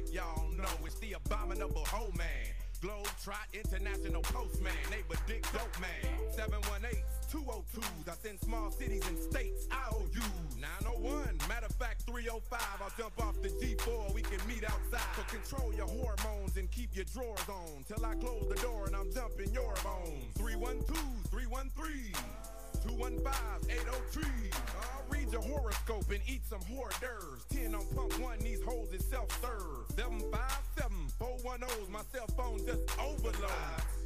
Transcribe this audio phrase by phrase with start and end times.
[0.00, 0.86] like y'all know.
[0.86, 2.26] It's the abominable hoe man.
[2.80, 6.16] Globe Trot International Postman, neighbor Dick Dope Man.
[6.32, 8.08] 718 202s.
[8.08, 10.22] I send small cities and states IOU.
[10.58, 12.60] 901, matter of fact 305.
[12.80, 15.04] I'll jump off the G4, we can meet outside.
[15.16, 17.84] So control your hormones and keep your drawers on.
[17.86, 20.32] Till I close the door and I'm jumping your bones.
[20.38, 20.96] 312,
[21.30, 22.39] 313.
[22.86, 24.24] 215-803.
[24.80, 27.44] I'll read your horoscope and eat some hors d'oeuvres.
[27.50, 29.88] 10 on pump one, these hoes is self-serve.
[29.96, 33.99] 757-410's my cell phone just overload.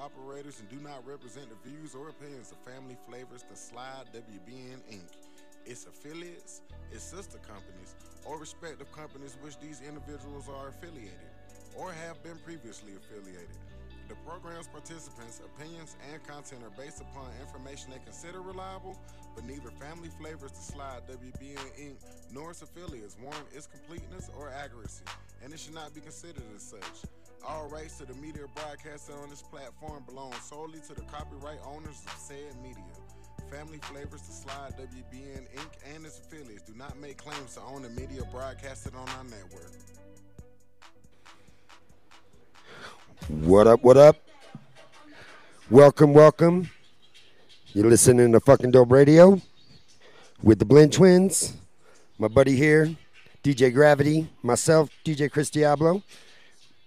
[0.00, 4.80] Operators and do not represent the views or opinions of Family Flavors, The Slide, WBN
[4.90, 5.10] Inc.,
[5.64, 11.30] its affiliates, its sister companies, or respective companies which these individuals are affiliated
[11.76, 13.56] or have been previously affiliated.
[14.08, 18.98] The program's participants' opinions and content are based upon information they consider reliable,
[19.34, 21.96] but neither Family Flavors to Slide WBN Inc.
[22.32, 25.04] nor its affiliates warrant its completeness or accuracy,
[25.42, 27.08] and it should not be considered as such.
[27.46, 32.00] All rights to the media broadcasted on this platform belong solely to the copyright owners
[32.06, 32.84] of said media.
[33.50, 35.94] Family Flavors to Slide WBN Inc.
[35.94, 39.72] and its affiliates do not make claims to own the media broadcasted on our network.
[43.28, 43.82] What up?
[43.82, 44.16] What up?
[45.68, 46.70] Welcome, welcome.
[47.72, 49.40] You're listening to fucking dope radio
[50.42, 51.54] with the Blend Twinz.
[52.18, 52.94] My buddy here,
[53.42, 56.04] DJ Gravity, myself, DJ Chris Diablo.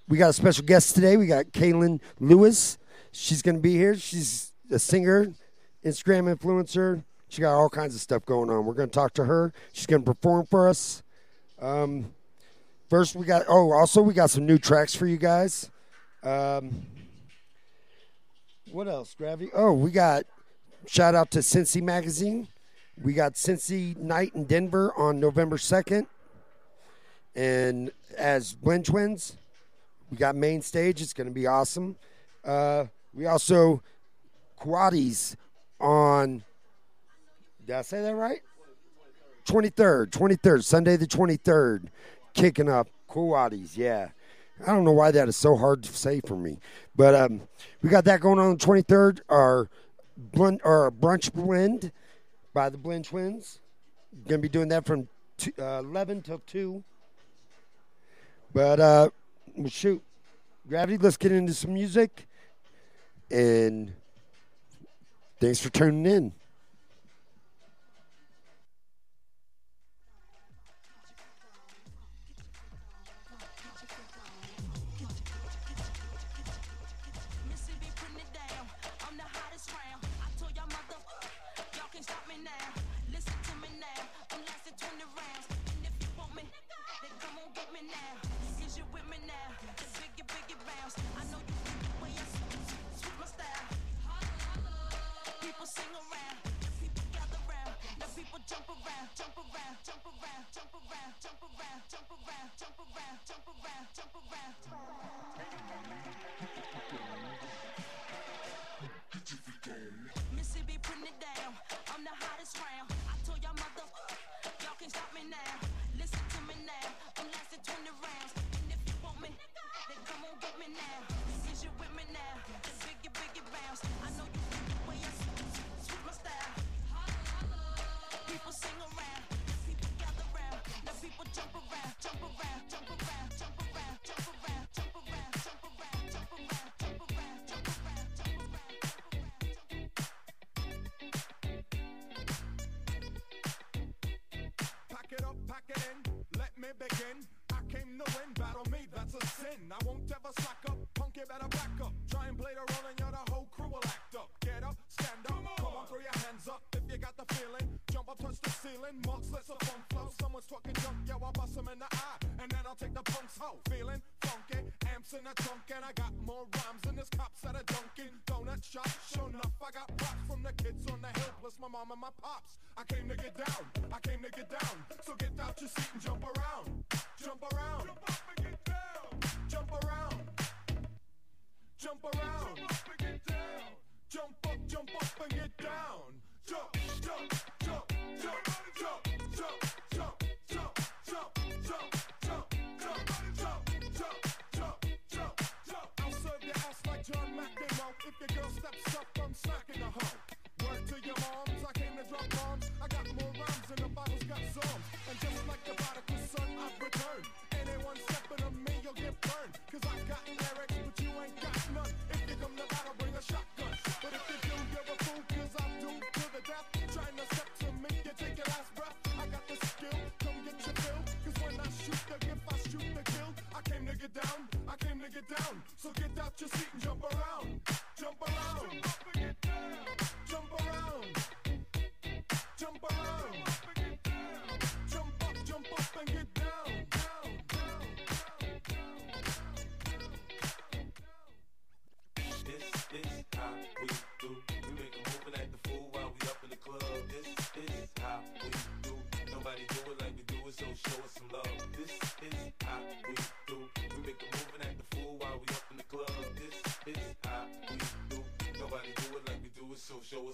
[0.07, 1.17] We got a special guest today.
[1.17, 2.77] We got Kaylin Lewis.
[3.11, 3.95] She's gonna be here.
[3.95, 5.33] She's a singer,
[5.83, 7.03] Instagram influencer.
[7.29, 8.65] She got all kinds of stuff going on.
[8.65, 9.51] We're gonna talk to her.
[9.73, 11.01] She's gonna perform for us.
[11.59, 12.13] Um,
[12.89, 13.43] first, we got.
[13.47, 15.71] Oh, also we got some new tracks for you guys.
[16.23, 16.85] Um,
[18.71, 19.51] what else, Gravity?
[19.55, 20.25] Oh, we got
[20.85, 22.47] shout out to Cincy Magazine.
[23.01, 26.07] We got Cincy Night in Denver on November 2nd.
[27.35, 29.35] And as Blend Twinz,
[30.15, 31.01] we got main stage.
[31.01, 31.97] It's going to be awesome.
[32.41, 33.83] Uh, we also,
[34.57, 35.35] Quaddies
[35.81, 36.41] on,
[37.65, 38.39] did I say that right?
[39.45, 41.87] 23rd, 23rd, Sunday the 23rd,
[42.33, 44.07] kicking up Quaddies, yeah.
[44.65, 46.59] I don't know why that is so hard to say for me,
[46.95, 47.41] but um,
[47.81, 49.19] we got that going on the 23rd.
[49.27, 49.69] Our
[50.17, 51.91] blend, our brunch blend
[52.53, 53.59] by the Blend Twinz.
[54.25, 56.81] Gonna be doing that from two, uh, 11 till 2.
[58.53, 59.09] But uh,
[59.55, 60.03] well, shoot,
[60.67, 60.97] gravity.
[60.97, 62.27] Let's get into some music,
[63.31, 63.93] and
[65.39, 66.33] thanks for tuning in.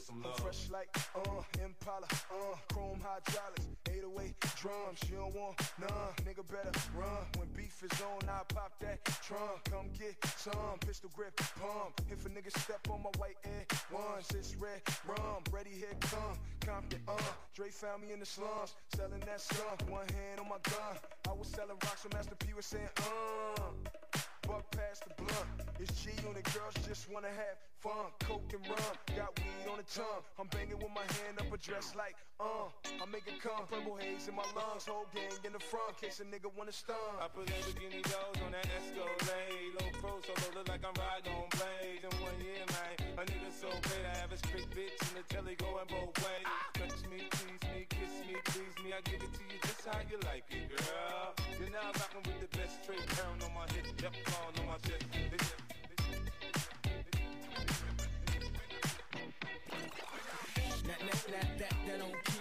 [0.01, 0.39] Some I'm love.
[0.39, 5.00] fresh like, uh, Impala, uh, chrome hydraulics, 808 drums.
[5.06, 7.25] She don't want none, nigga better run.
[7.38, 9.63] When beef is on, I pop that trunk.
[9.69, 12.01] Come get some, pistol grip, pump.
[12.09, 15.44] If a nigga step on my white air ones, it's red rum.
[15.51, 17.18] Ready, here come, Compton, uh.
[17.54, 19.81] Dre found me in the slums, selling that skunk.
[19.89, 20.97] One hand on my gun.
[21.30, 23.62] I was selling rocks, so Master P was saying, uh.
[24.47, 25.70] Buck past the blunt.
[25.81, 28.13] It's G on the girls just wanna have fun.
[28.22, 30.22] Coke and rum, got weed on the tongue.
[30.38, 32.69] I'm banging with my hand up a dress like, uh.
[33.01, 34.86] I make it come, purple haze in my lungs.
[34.86, 37.01] Whole gang in the front, case a nigga wanna stun.
[37.18, 39.74] I put Lamborghini doors on that Escalade.
[39.74, 42.06] Low pro solo look like I'm riding on blades.
[42.06, 44.06] In one year, man, a nigga so great.
[44.06, 46.45] I have a straight bitch in the telly going both ways.
[46.78, 48.94] Touch me, tease me, kiss me, please me.
[48.94, 51.33] I give it to you just how you like it, girl.
[51.57, 55.01] You're now rocking with the best straight crown on my hip, on on my chest.
[61.11, 62.40] That, that, that, that, don't kill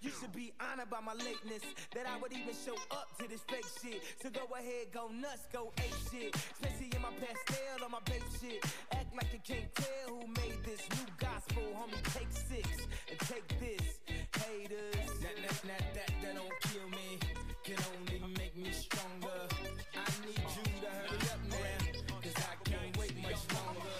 [0.00, 1.62] You should be honored by my lateness.
[1.92, 4.00] That I would even show up to this fake shit.
[4.22, 6.34] So go ahead, go nuts, go ape shit.
[6.34, 8.64] Especially in my pastel or my babe shit.
[8.92, 12.02] Act like you can't tell who made this new gospel, homie.
[12.14, 12.68] Take six
[13.10, 13.98] and take this,
[14.46, 15.10] haters.
[15.18, 17.18] That, that, that, that, that don't kill me,
[17.64, 19.50] can only make me stronger.
[19.98, 23.90] I need you to hurry up now, cause I can't wait much longer.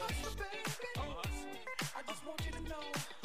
[1.97, 3.18] I just want you to know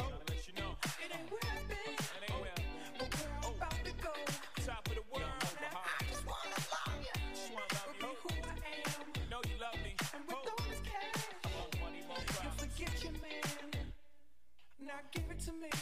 [14.93, 15.73] Now give it to me,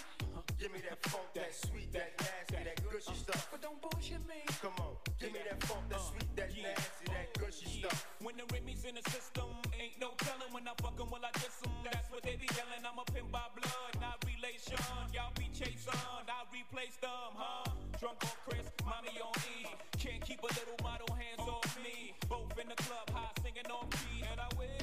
[0.55, 3.43] Give me that funk, that sweet, that nasty, that that gushy uh, stuff.
[3.51, 4.39] but don't bullshit me.
[4.63, 6.71] Come on, give me that funk, that uh, sweet, that yeah.
[6.71, 8.07] nasty, that oh, gushy stuff.
[8.23, 11.31] When the Remy's in the system, ain't no telling when I fuck 'em, will I
[11.43, 11.75] diss 'em?
[11.83, 12.87] That's what they be yelling.
[12.87, 14.79] I'm a pin by blood, not relation.
[15.11, 17.67] Y'all be chased on, I replace them, huh?
[17.99, 19.67] Drunk on Chris, mommy on E.
[19.99, 22.15] Can't keep a little model hands off me.
[22.31, 24.23] Both in the club, high singing on key.
[24.23, 24.80] And I wish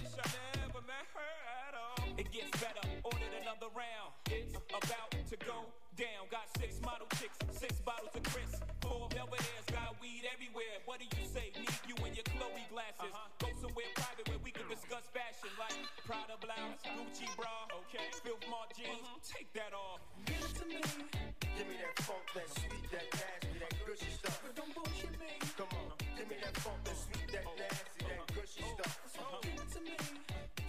[2.18, 4.10] It gets better, ordered another round.
[4.26, 6.26] It's about to go down.
[6.30, 8.58] Got six model chicks, six bottles of Chris.
[8.82, 10.82] Four Belvedere's, got weed everywhere.
[10.84, 11.54] What do you say?
[11.54, 13.14] Need you in your Chloe glasses.
[13.14, 13.46] Uh-huh.
[13.46, 15.28] Go somewhere private where we can discuss fashion.
[15.28, 15.76] Fashion like
[16.08, 18.08] Prada blouse, Gucci bra, okay.
[18.24, 19.20] Filth Mart jeans, mm-hmm.
[19.22, 20.00] take that off.
[20.24, 20.80] Give it to me.
[20.80, 24.40] Give me that funk, that sweet, that nasty, that gushy stuff.
[24.42, 25.36] But don't bullshit me.
[25.54, 27.60] Come on, give me that funk, that sweet, that uh-huh.
[27.60, 28.88] nasty, that gushy uh-huh.
[28.88, 29.42] stuff.
[29.44, 29.94] Give it to me.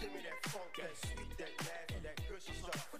[0.02, 1.29] Give me that funk, that sweet,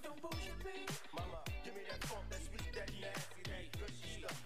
[0.10, 0.90] don't bullshit me.
[1.14, 4.42] Mama, give me that funk, that sweet, that nasty, that gushy stuff.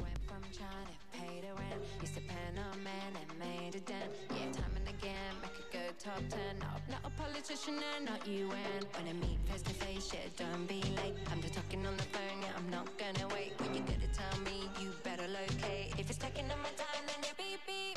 [0.00, 3.82] Went from trying to pay the rent, used to pen on man and made a
[3.84, 4.08] dent.
[4.32, 6.52] Yeah, time and again, make a good top ten.
[6.64, 8.80] No, not a politician and not UN.
[8.96, 11.16] When I meet face to face, yeah, don't be late.
[11.30, 13.52] I'm just talking on the phone, yeah, I'm not gonna wait.
[13.60, 15.92] When you gotta tell me, you better locate.
[16.00, 17.95] If it's taking up my time, then you beep beep.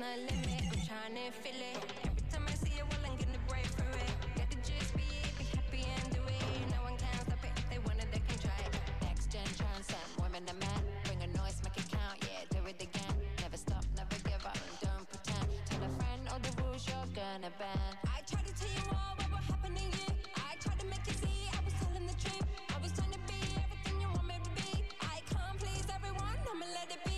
[0.00, 1.76] No limit, I'm trying to feel it.
[2.08, 4.12] Every time I see you, well, I'm gonna break through it.
[4.32, 5.04] Gotta just be,
[5.36, 6.40] be happy and do it.
[6.72, 7.52] No one can stop it.
[7.60, 8.72] If they want it, they can try it.
[9.04, 10.80] Next gen transcend, women and men.
[11.04, 13.12] Bring a noise, make it count, yeah, do it again.
[13.44, 15.46] Never stop, never give up, and don't pretend.
[15.68, 17.92] Tell a friend all the rules you're gonna bend.
[18.08, 20.08] I try to tell you all what to.
[20.48, 21.04] I to make
[21.52, 22.40] I was the.
[22.72, 24.70] I was trying to be everything you want me to be.
[25.04, 27.09] I can't please everyone, I'ma let it be,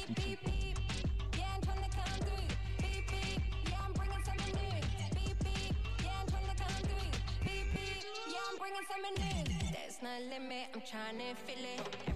[8.83, 9.45] New.
[9.71, 12.12] There's no limit, I'm trying to feel it.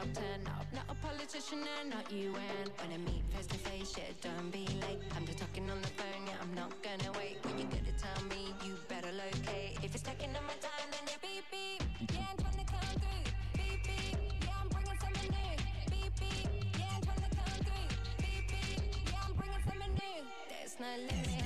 [0.00, 0.38] Top ten.
[0.44, 2.64] No, not a politician and not UN.
[2.80, 5.00] When I meet face to face, yeah, don't be late.
[5.16, 7.36] I'm just talking on the phone, yeah, I'm not gonna wait.
[7.44, 9.78] When you gotta tell me, you better locate.
[9.82, 11.80] If it's taking up my time, then you beep beep.
[12.14, 13.24] Yeah, I'm trying to through.
[13.58, 14.16] Beep beep.
[14.46, 15.54] Yeah, I'm bringing something new.
[15.92, 16.48] Beep beep.
[16.80, 17.30] Yeah, I'm trying to
[17.66, 17.88] through.
[18.22, 18.80] Beep beep.
[19.12, 20.20] Yeah, I'm bringing something new.
[20.80, 21.39] No limit.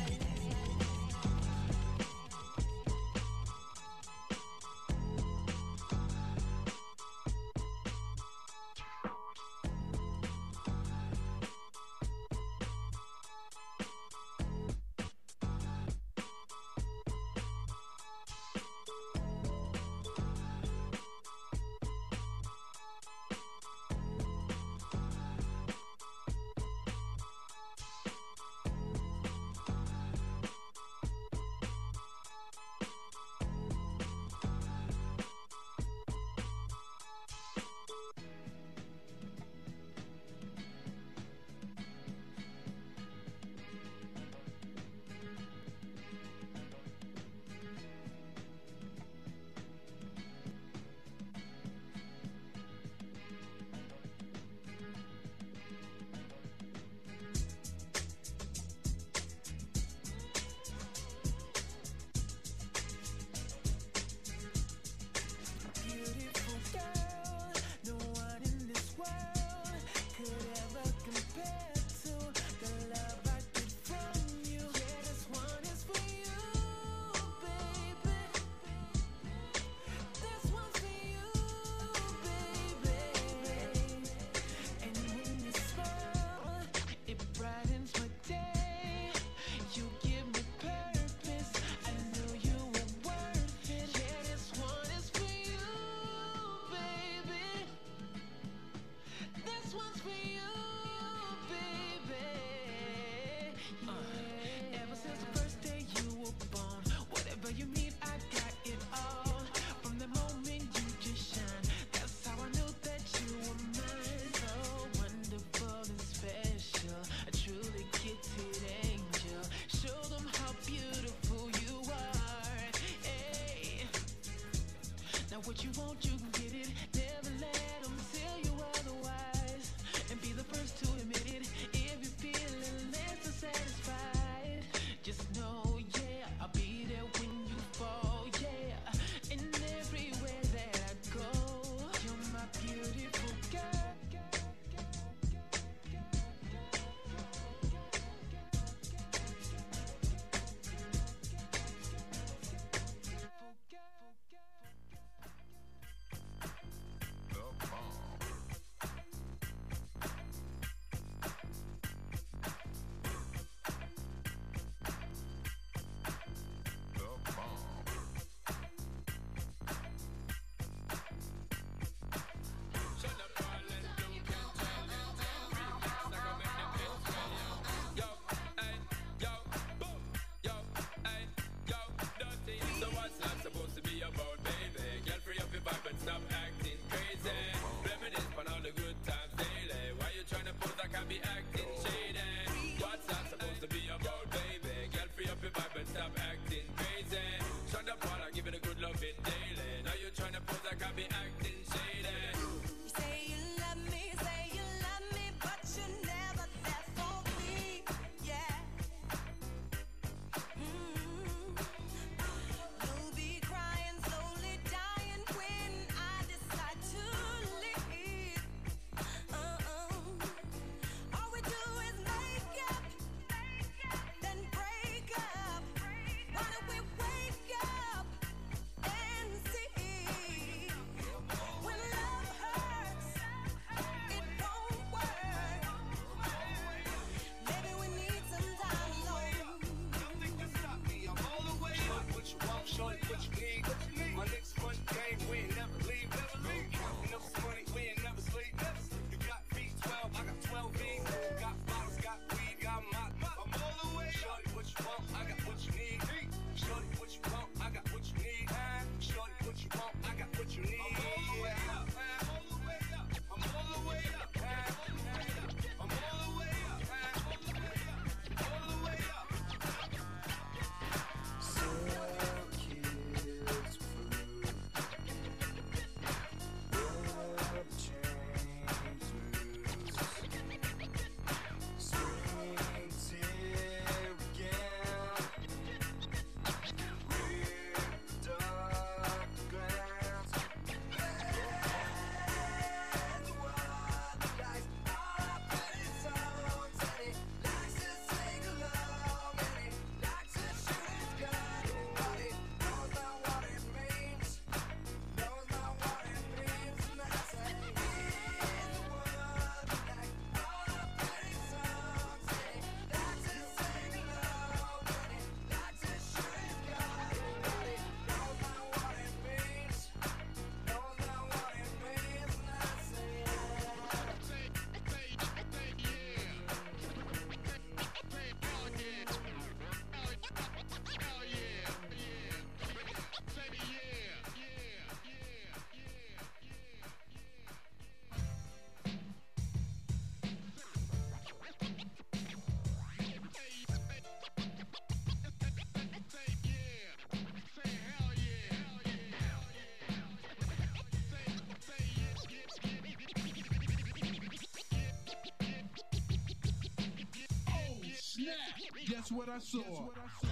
[358.86, 359.58] Guess what I saw?
[359.60, 360.28] Guess what I saw?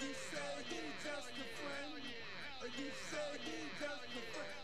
[0.00, 1.92] You you just a friend.
[2.62, 2.90] You you
[3.78, 4.61] just a friend.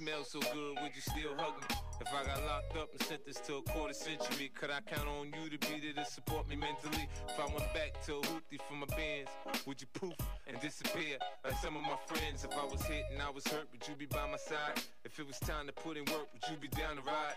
[0.00, 1.76] smell so good, would you still hug me?
[2.00, 5.26] If I got locked up and sentenced to a quarter century, could I count on
[5.26, 7.06] you to be there to support me mentally?
[7.28, 9.30] If I went back to a hoopty for my bands,
[9.66, 10.14] would you poof
[10.46, 12.44] and disappear like some of my friends?
[12.44, 14.80] If I was hit and I was hurt, would you be by my side?
[15.04, 17.36] If it was time to put in work, would you be down to ride?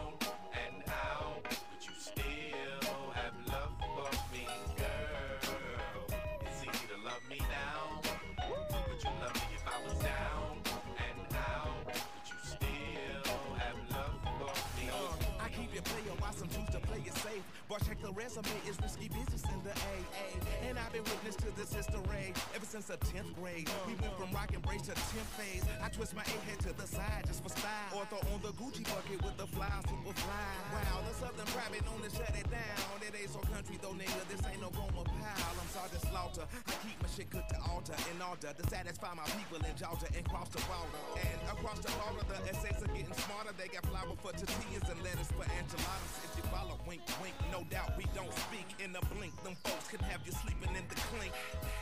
[17.79, 20.60] Check the resume, it's risky business in the AA.
[20.81, 23.69] I've been witness to this history ever since the 10th grade.
[23.85, 25.63] We went from rock and brace to 10th phase.
[25.81, 27.93] I twist my head to the side just for style.
[27.95, 30.51] Or throw on the Gucci bucket with the fly, super fly.
[30.73, 32.97] Wow, the Southern private known to shut it down.
[33.05, 34.21] It ain't so country though, nigga.
[34.25, 35.55] This ain't no Roma pile.
[35.59, 36.45] I'm Sergeant Slaughter.
[36.49, 40.09] I keep my shit cooked to altar in order to satisfy my people in Georgia
[40.15, 40.99] and cross the water.
[41.19, 43.53] And across the border, the essays are getting smarter.
[43.53, 46.13] They got flour for tortillas and lettuce for enchiladas.
[46.25, 47.35] If you follow, wink, wink.
[47.51, 49.35] No doubt we don't speak in a blink.
[49.43, 51.33] Them folks can have you sleeping in the clink.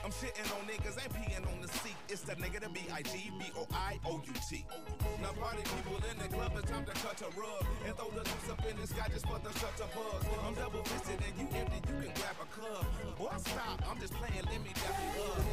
[0.03, 1.95] I'm shitting on niggas, ain't peeing on the seat.
[2.07, 4.65] It's the nigga, the B-I-G, B-O-I-O-U-T.
[5.21, 7.65] Now party people in the club, it's time to cut a rug.
[7.85, 10.23] And throw the juice up in the sky just for the shutter buzz.
[10.45, 12.85] I'm double fisted and you empty, you can grab a cup.
[13.17, 15.43] Boy, stop, I'm just playing, let me dap you up.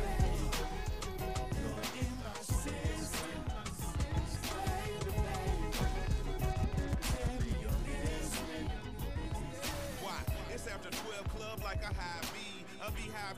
[10.54, 12.35] It's after 12 club like a high B.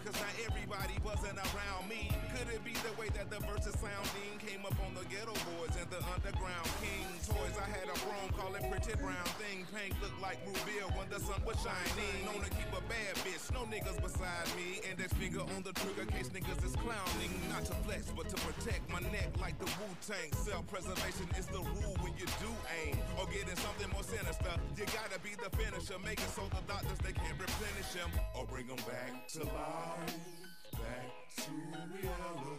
[0.05, 2.11] cause not everybody wasn't around me.
[2.35, 5.75] Could it be the way that the verses sounding came up on the Geto Boys
[5.79, 7.55] and the underground king toys?
[7.59, 9.67] I had a broom calling pretty brown thing.
[9.71, 12.27] Pink looked like Rubia when the sun was shining.
[12.27, 14.83] Known to keep a bad bitch, no niggas beside me.
[14.83, 17.33] Index finger on the trigger case niggas is clowning.
[17.51, 20.31] Not to flex, but to protect my neck like the Wu Tang.
[20.35, 22.51] Self preservation is the rule when you do
[22.83, 22.99] aim.
[23.19, 24.55] Or getting something more sinister.
[24.75, 25.99] You gotta be the finisher.
[26.03, 28.11] Make it so the doctors they can't replenish him.
[28.35, 29.68] Or bring them back to life.
[30.73, 31.51] Back to
[31.93, 32.59] reality.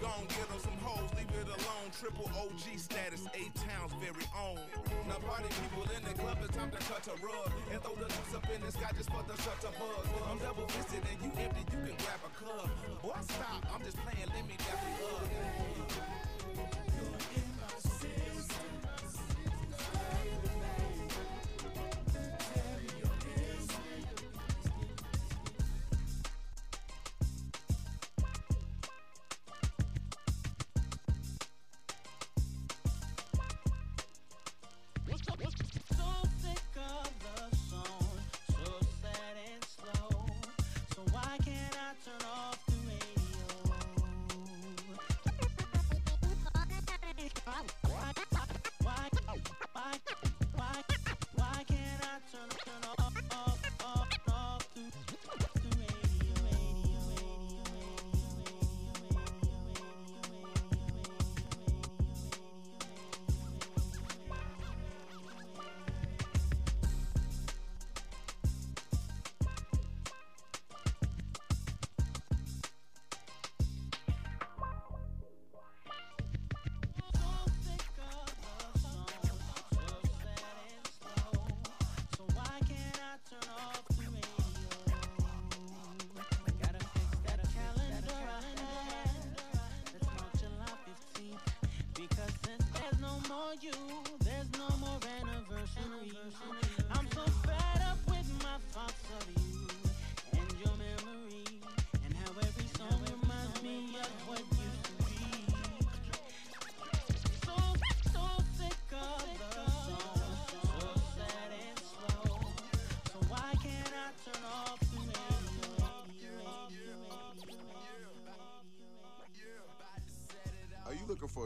[0.00, 1.88] Gon' get on some hoes, leave it alone.
[1.92, 4.64] Triple OG status, eight towns very own.
[5.08, 8.08] Now party people in the club, it's time to cut a rug and throw the
[8.08, 10.06] juice up in the sky just for the shutter buzz.
[10.30, 12.70] I'm double fisted and you empty, you can grab a cup.
[13.02, 15.89] Boy, stop, I'm just playing, let me dap you up.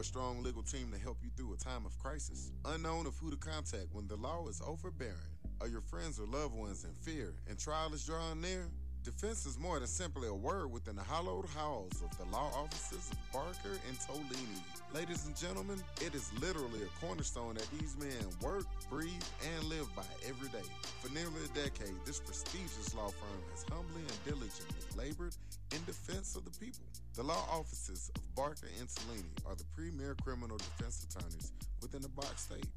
[0.05, 2.51] Strong legal team to help you through a time of crisis?
[2.65, 5.15] Unknown of who to contact when the law is overbearing?
[5.61, 8.69] Are your friends or loved ones in fear and trial is drawing near?
[9.03, 13.11] Defense is more than simply a word within the hallowed halls of the law offices
[13.11, 14.61] of Barker and Tolini.
[14.93, 19.11] Ladies and gentlemen, it is literally a cornerstone that these men work, breathe,
[19.53, 20.65] and live by every day.
[21.01, 25.35] For nearly a decade, this prestigious law firm has humbly and diligently labored
[25.71, 26.85] in defense of the people.
[27.13, 32.09] The law offices of Barker and Cellini are the premier criminal defense attorneys within the
[32.09, 32.67] Box State.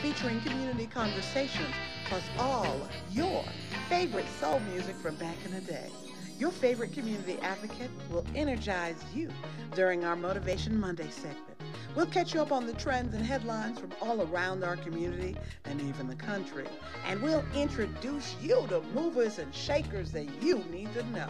[0.00, 1.74] featuring community conversations
[2.06, 3.44] plus all your
[3.90, 5.90] favorite soul music from back in the day.
[6.38, 9.28] Your favorite community advocate will energize you
[9.74, 11.55] during our Motivation Monday segment.
[11.94, 15.80] We'll catch you up on the trends and headlines from all around our community and
[15.80, 16.66] even the country.
[17.06, 21.28] And we'll introduce you to movers and shakers that you need to know.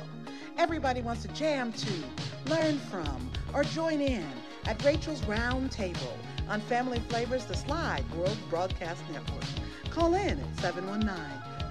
[0.58, 1.92] Everybody wants to jam to,
[2.46, 4.26] learn from, or join in
[4.66, 9.44] at Rachel's Round Table on Family Flavors The Slide World Broadcast Network.
[9.90, 11.16] Call in at 719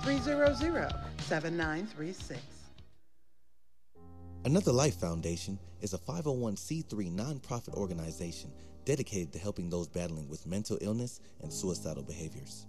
[0.01, 2.39] 300 7936.
[4.45, 8.51] Another Life Foundation is a 501c3 nonprofit organization
[8.85, 12.67] dedicated to helping those battling with mental illness and suicidal behaviors.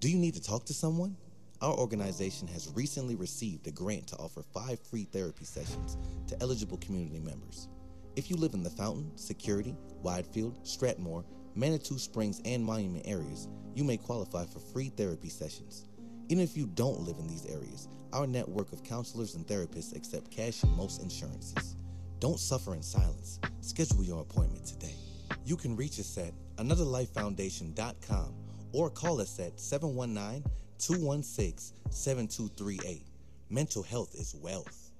[0.00, 1.16] Do you need to talk to someone?
[1.62, 5.96] Our organization has recently received a grant to offer five free therapy sessions
[6.26, 7.68] to eligible community members.
[8.16, 9.74] If you live in the Fountain, Security,
[10.04, 11.24] Widefield, Stratmoor,
[11.54, 15.86] Manitou Springs, and Monument areas, you may qualify for free therapy sessions.
[16.28, 20.30] Even if you don't live in these areas, our network of counselors and therapists accept
[20.30, 21.76] cash and most insurances.
[22.20, 23.40] Don't suffer in silence.
[23.60, 24.94] Schedule your appointment today.
[25.46, 28.34] You can reach us at anotherlifefoundation.com
[28.72, 30.42] or call us at 719
[30.78, 33.02] 216 7238.
[33.50, 34.90] Mental health is wealth.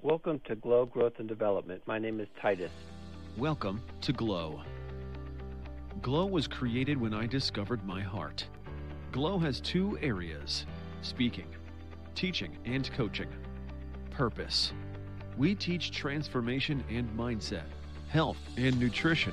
[0.00, 1.80] Welcome to Glow Growth and Development.
[1.86, 2.72] My name is Titus.
[3.38, 4.62] Welcome to Glow.
[6.02, 8.44] Glow was created when I discovered my heart.
[9.12, 10.66] Glow has two areas
[11.02, 11.46] speaking,
[12.16, 13.28] teaching, and coaching.
[14.10, 14.72] Purpose.
[15.36, 17.66] We teach transformation and mindset,
[18.12, 19.32] health and nutrition,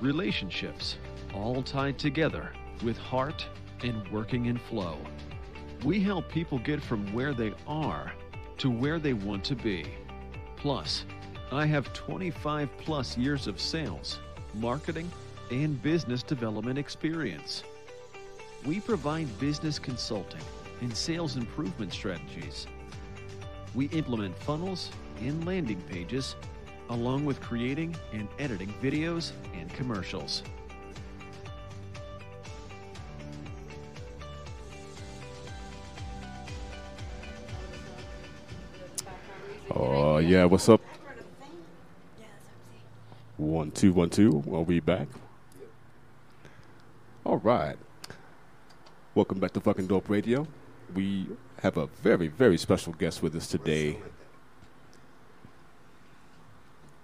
[0.00, 0.96] relationships,
[1.32, 2.50] all tied together
[2.82, 3.46] with heart
[3.84, 4.98] and working in flow.
[5.84, 8.12] We help people get from where they are
[8.56, 9.86] to where they want to be.
[10.56, 11.04] Plus,
[11.52, 14.18] I have 25 plus years of sales,
[14.54, 15.08] marketing,
[15.52, 17.62] and business development experience.
[18.66, 20.42] We provide business consulting
[20.80, 22.66] and sales improvement strategies.
[23.76, 26.34] We implement funnels and landing pages,
[26.90, 30.42] along with creating and editing videos and commercials.
[39.70, 40.80] Oh yeah, what's up?
[43.36, 44.42] One two one two.
[44.52, 45.06] Are be back.
[47.24, 47.76] All right.
[49.14, 50.46] Welcome back to fucking dope radio.
[50.94, 51.28] We
[51.62, 53.98] have a very very special guest with us today.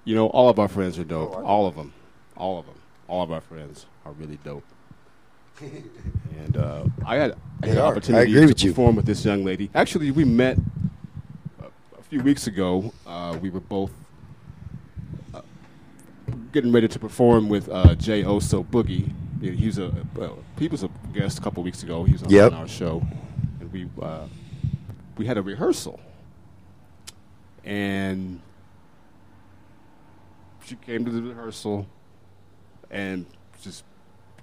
[0.04, 1.34] You know, all of our friends are dope.
[1.36, 1.92] All of them,
[2.36, 2.74] all of them,
[3.08, 4.64] all of our friends are really dope.
[6.36, 7.86] And uh, I had, I had an are.
[7.86, 8.70] I opportunity to with you.
[8.72, 9.70] perform with this young lady.
[9.74, 10.58] Actually, we met
[11.62, 11.66] a,
[11.98, 12.92] a few weeks ago.
[13.06, 13.92] Uh, we were both
[15.32, 15.40] uh,
[16.52, 19.10] getting ready to perform with uh, Jay Oso Boogie.
[19.40, 19.92] He was a
[20.58, 22.02] he was a guest a couple weeks ago.
[22.04, 22.52] He was on, Yep.
[22.52, 23.02] our show,
[23.60, 24.26] and we uh,
[25.16, 26.00] we had a rehearsal.
[27.64, 28.40] and
[30.64, 31.86] she came to the rehearsal
[32.90, 33.26] and
[33.62, 33.84] just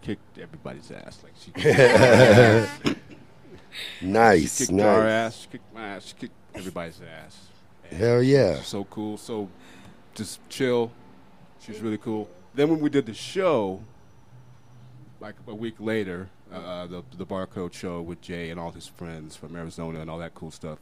[0.02, 1.24] kicked everybody's ass.
[1.24, 1.52] Like she
[4.02, 7.48] Nice, she kicked our ass, she kicked my ass, she kicked everybody's ass.
[7.90, 8.62] And Hell yeah.
[8.62, 9.50] So cool, so
[10.14, 10.92] just chill.
[11.60, 12.30] She's really cool.
[12.54, 13.82] Then when we did the show,
[15.20, 19.36] like a week later, uh, the the barcode show with Jay and all his friends
[19.36, 20.80] from Arizona and all that cool stuff.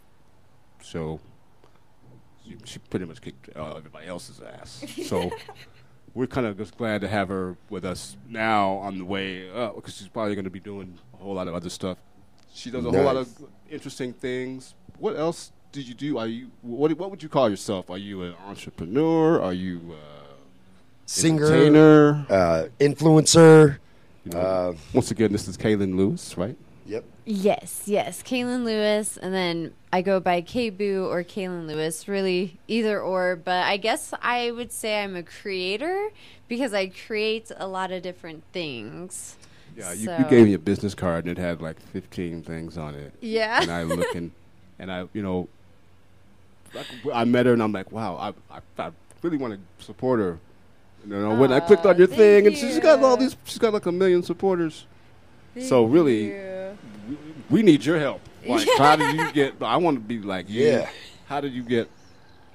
[0.81, 1.19] So
[2.45, 4.83] she, she pretty much kicked uh, everybody else's ass.
[5.05, 5.29] So
[6.13, 9.75] we're kind of just glad to have her with us now on the way up
[9.75, 11.97] because she's probably going to be doing a whole lot of other stuff.
[12.53, 13.29] She does a whole lot of
[13.69, 14.73] interesting things.
[14.97, 16.17] What else did you do?
[16.17, 17.89] Are you what what would you call yourself?
[17.89, 19.39] Are you an entrepreneur?
[19.41, 20.33] Are you uh,
[21.05, 22.25] Singer, entertainer?
[22.29, 23.77] uh, influencer.
[24.25, 26.57] You know, uh, once again, this is Kaylyn Lewis, right?
[27.31, 28.23] Yes, yes.
[28.23, 33.35] Kaylyn Lewis, and then I go by Kayboo or Kaylyn Lewis, really either or.
[33.35, 36.09] But I guess I would say I'm a creator
[36.47, 39.35] because I create a lot of different things.
[39.77, 42.79] Yeah, you, So- you gave me a business card and it had like 15 things
[42.79, 43.13] on it.
[43.21, 43.61] Yeah.
[43.61, 44.31] And I look and
[44.79, 45.47] and I, you know,
[47.13, 48.15] I met her and I'm like, wow,
[48.49, 50.39] I, I, I really want to support her.
[51.07, 53.71] You know, when I clicked on your thing and she's got all these, she's got
[53.71, 54.87] like a million supporters.
[55.61, 56.58] so really, you.
[57.49, 58.21] We, we need your help.
[58.47, 59.61] Like, how did you get?
[59.61, 60.63] I want to be like you.
[60.65, 60.89] Yeah.
[61.27, 61.89] How did you get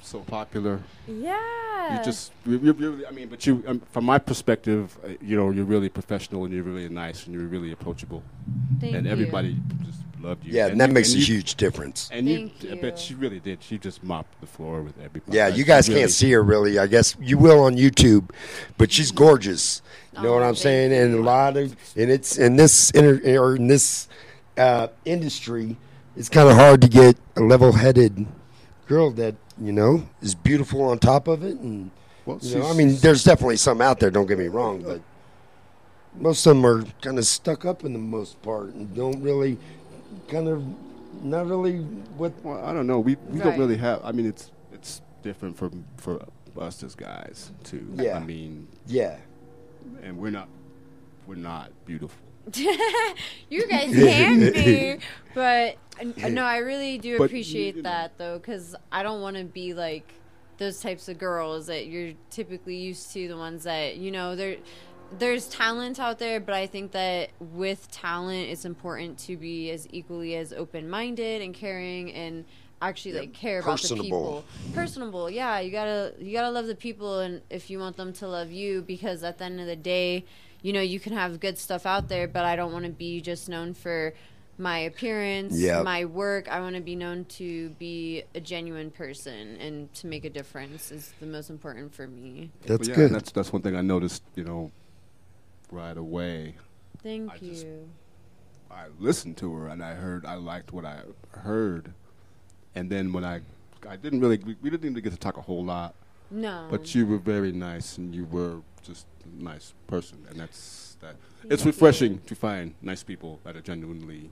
[0.03, 0.80] so popular?
[1.07, 1.99] Yeah.
[1.99, 5.36] You just, you you're really, I mean, but you, um, from my perspective, uh, you
[5.36, 8.22] know, you're really professional and you're really nice and you're really approachable.
[8.80, 9.12] Thank and you.
[9.12, 10.55] everybody just loved you.
[10.55, 12.09] Yeah, and that you- makes a you- huge difference.
[12.11, 13.62] And you, Thank I bet she really did.
[13.62, 15.36] She just mopped the floor with everybody.
[15.36, 16.78] Yeah, you guys really- can't see her really.
[16.78, 18.30] I guess you will on YouTube,
[18.78, 19.82] but she's gorgeous.
[20.16, 20.92] You know what I'm saying?
[20.95, 24.09] And a lot of and it's in this inter, or in this
[24.57, 25.76] uh, industry,
[26.16, 28.26] it's kind of hard to get a level-headed
[28.86, 31.59] girl that you know is beautiful on top of it.
[31.59, 31.90] And
[32.26, 34.11] Well, you know, I mean, there's definitely some out there.
[34.11, 35.00] Don't get me wrong, but
[36.16, 39.59] most of them are kind of stuck up in the most part and don't really
[40.28, 40.64] kind of
[41.22, 41.78] not really
[42.16, 42.32] what.
[42.44, 43.00] Well, I don't know.
[43.00, 43.44] We we Right.
[43.50, 44.00] don't really have.
[44.05, 46.24] I mean, it's it's different for for
[46.59, 47.86] us as guys too.
[47.96, 48.16] Yeah.
[48.16, 48.68] I mean.
[48.86, 49.16] Yeah.
[50.02, 50.48] And we're not
[51.26, 52.18] we're not beautiful.
[53.49, 54.99] you guys can be,
[55.34, 59.45] but uh, no, I really do But, appreciate that though, because I don't want to
[59.45, 60.12] be like
[60.59, 63.28] those types of girls that you're typically used to.
[63.28, 64.57] The ones that you know, there,
[65.18, 69.86] there's talent out there, but I think that with talent, it's important to be as
[69.90, 72.45] equally as open-minded and caring and
[72.82, 74.45] actually like care about the people.
[74.74, 78.28] Personable yeah you gotta you gotta love the people and if you want them to
[78.28, 80.24] love you because at the end of the day
[80.64, 83.20] you know you can have good stuff out there but i don't want to be
[83.20, 84.12] just known for
[84.56, 85.84] my appearance Yep.
[85.84, 90.24] my work i want to be known to be a genuine person and to make
[90.24, 93.10] a difference is the most important for me That's yeah, good.
[93.12, 94.22] That's that's one thing I noticed.
[94.36, 94.70] You know,
[95.70, 96.54] right away.
[97.02, 97.66] thank I you just-
[98.70, 101.92] I listened to her and I heard I liked what I heard,
[102.74, 103.40] and then when I
[103.88, 105.94] I didn't really we, we didn't even get to talk a whole lot.
[106.30, 106.66] No.
[106.70, 111.16] But you were very nice and you were just a nice person, and that's that.
[111.41, 114.30] Thank it's refreshing to find nice people that are genuinely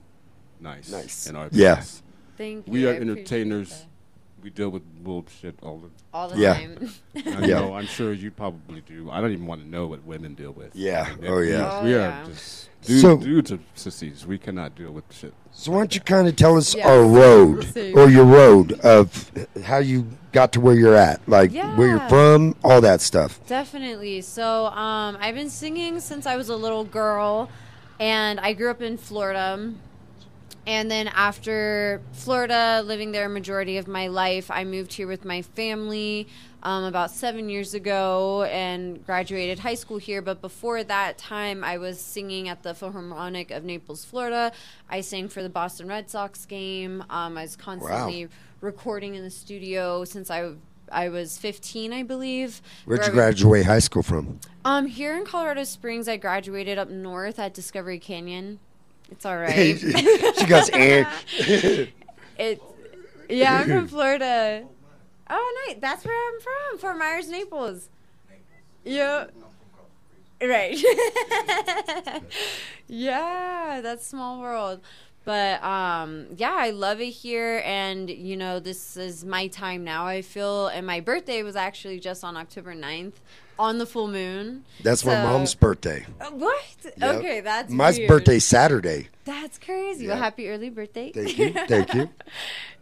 [0.59, 0.91] nice.
[0.91, 1.27] Nice.
[1.27, 1.75] In our Yeah.
[1.75, 2.03] business.
[2.37, 3.85] Thank We you, are I appreciate entertainers.
[4.43, 6.53] We deal with bullshit all the All the Yeah.
[6.55, 6.89] time.
[7.15, 7.59] I Yeah.
[7.61, 7.73] know.
[7.75, 9.09] I'm sure you probably do.
[9.09, 10.75] I don't even want to know what women deal with.
[10.75, 11.07] Yeah.
[11.09, 11.83] I mean, Oh, we- yeah.
[11.83, 12.23] We Oh, are yeah.
[12.27, 14.27] just dudes, So- dudes are sissies.
[14.27, 15.33] We cannot deal with shit.
[15.53, 16.89] So why don't you kind of tell us Yeah.
[16.89, 17.97] our road Same.
[17.97, 19.31] or your road of
[19.63, 22.07] how you got to where you're at, like where you're Yeah.
[22.09, 23.39] from, all that stuff.
[23.47, 24.21] Definitely.
[24.21, 27.49] So, um, I've been singing since I was a little girl,
[27.99, 29.71] and I grew up in Florida.
[30.65, 35.25] And then after Florida, living there a majority of my life, I moved here with
[35.25, 36.27] my family
[36.61, 40.21] um, about seven years ago and graduated high school here.
[40.21, 44.53] But before that time, I was singing at the Philharmonic of Naples, Florida.
[44.89, 47.03] I sang for the Boston Red Sox game.
[47.09, 48.29] Um, I was constantly
[48.61, 50.53] recording in the studio since I
[50.91, 52.61] I was 15, I believe.
[52.85, 54.39] Where'd you graduate high school from?
[54.63, 58.59] um, here in Colorado Springs, I graduated up north at Discovery Canyon.
[59.11, 59.77] It's all right.
[59.79, 61.05] she goes, eh.
[62.37, 62.61] it,
[63.29, 64.65] yeah, I'm from Florida.
[65.29, 65.77] Oh, nice.
[65.79, 67.89] That's where I'm from, Fort Myers, Naples.
[68.83, 69.27] Yeah.
[70.41, 70.77] Right.
[72.87, 74.81] yeah, that's small world.
[75.25, 80.05] But um yeah, I love it here and you know, this is my time now.
[80.05, 83.13] I feel and my birthday was actually just on October 9th
[83.59, 84.63] on the full moon.
[84.81, 86.05] That's my mom's birthday.
[86.19, 86.63] Uh, What?
[86.97, 87.15] Yep.
[87.15, 88.07] Okay, that's my weird.
[88.07, 89.09] birthday Saturday.
[89.25, 90.07] That's crazy.
[90.07, 91.11] Well, happy early birthday.
[91.11, 92.09] Thank you, thank you.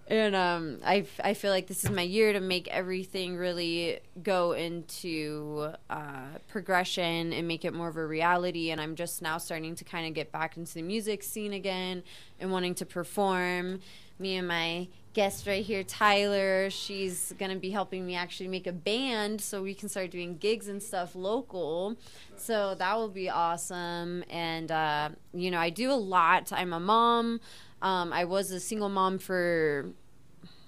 [0.08, 4.54] and um, I, I feel like this is my year to make everything really go
[4.54, 8.72] into uh, progression and make it more of a reality.
[8.72, 12.04] And I'm just now starting to kind of get back into the music scene again
[12.40, 13.80] and wanting to perform.
[14.22, 18.68] Me and my guest right here, Tyler, she's going to be helping me actually make
[18.68, 21.98] a band so we can start doing gigs and stuff local.
[22.38, 24.24] So that will be awesome.
[24.30, 26.54] And, uh, you know, I do a lot.
[26.54, 27.42] I'm a mom.
[27.82, 29.90] Um, I was a single mom for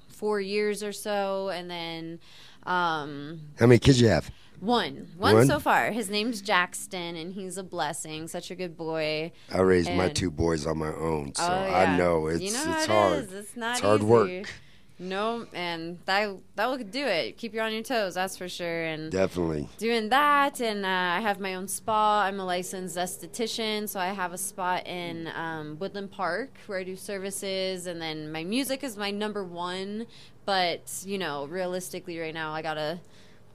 [0.08, 2.20] four years or so, and then
[2.66, 4.32] um, How many kids you have?
[4.64, 5.47] One, one, One?
[5.47, 5.91] so far.
[5.91, 8.28] His name's Jackson, and he's a blessing.
[8.28, 9.32] Such a good boy.
[9.51, 12.74] I raised my two boys on my own, so Oh, I know it's You know
[12.76, 13.24] it's it hard.
[13.24, 13.34] is.
[13.34, 14.07] It's not it's hard easy.
[14.09, 14.53] work.
[14.99, 17.36] No, and that that will do it.
[17.38, 18.84] Keep you on your toes, that's for sure.
[18.86, 19.68] And Definitely.
[19.80, 20.88] doing that, and uh,
[21.18, 22.22] I have my own spa.
[22.22, 26.84] I'm a licensed esthetician, so I have a spot in um, Woodland Park where I
[26.84, 30.05] do services, and then my music is my number one.
[30.45, 32.99] But you know, realistically, right now, I gotta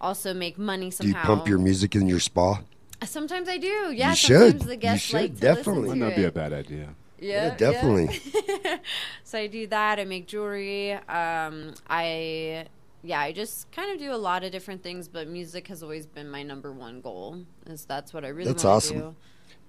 [0.01, 1.13] also make money somehow.
[1.13, 2.61] Do you pump your music in your spa?
[3.05, 3.93] Sometimes I do.
[3.93, 4.61] Yeah, You sometimes should.
[4.63, 5.83] the You guests should, like to definitely.
[5.83, 6.89] listen Might not be a bad idea.
[7.21, 8.21] Yeah, Yeah, definitely.
[9.25, 9.99] so I do that.
[9.99, 10.93] I make jewelry.
[10.93, 12.67] Um, I
[13.03, 16.07] yeah, I just kind of do a lot of different things, but music has always
[16.07, 17.45] been my number one goal.
[17.67, 18.99] Is that's what I really That's awesome.
[18.99, 19.17] do.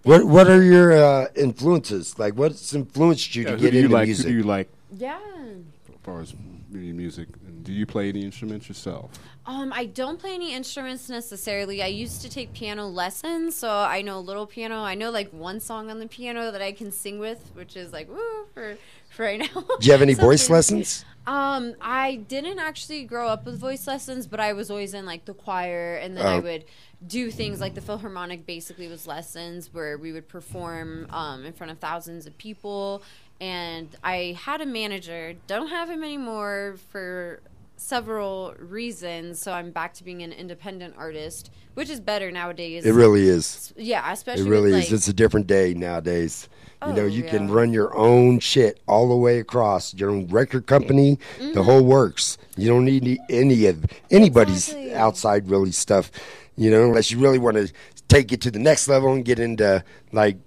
[0.04, 2.18] What What are your uh, influences?
[2.18, 4.08] Like, what's influenced you Yeah, to get you into like?
[4.08, 4.26] music?
[4.26, 5.20] Who do you like Yeah.
[5.88, 6.34] as far as
[6.72, 7.28] music?
[7.64, 9.12] Do you play any instruments yourself?
[9.46, 11.82] Um, I don't play any instruments necessarily.
[11.82, 14.82] I used to take piano lessons, so I know a little piano.
[14.84, 17.92] I know like one song on the piano that I can sing with, which is
[17.92, 18.78] like woo for,
[19.10, 19.62] for right now.
[19.80, 21.04] Do you have any voice lessons?
[21.26, 25.26] Um, I didn't actually grow up with voice lessons, but I was always in like
[25.26, 26.42] the choir, and then I Oh.
[26.42, 26.66] would
[27.08, 28.46] do things like the Philharmonic.
[28.46, 33.02] Basically, was lessons where we would perform um, in front of thousands of people,
[33.42, 35.34] and I had a manager.
[35.48, 37.42] Don't have him anymore for
[37.80, 39.40] several reasons.
[39.40, 42.86] So I'm back to being an independent artist, which is better nowadays.
[42.86, 43.74] It really is.
[43.78, 44.86] Yeah, especially It really with, is.
[44.92, 46.50] like- It's a different day nowadays.
[46.88, 50.28] you know, Oh, you can run your own shit all the way across your own
[50.28, 51.62] record company, the Mm-hmm.
[51.62, 52.38] whole works.
[52.56, 54.94] You don't need any- any of anybody's Exactly.
[54.94, 56.10] outside really stuff.
[56.56, 57.72] You know, unless you really want to
[58.08, 60.38] take it to the next level and get into like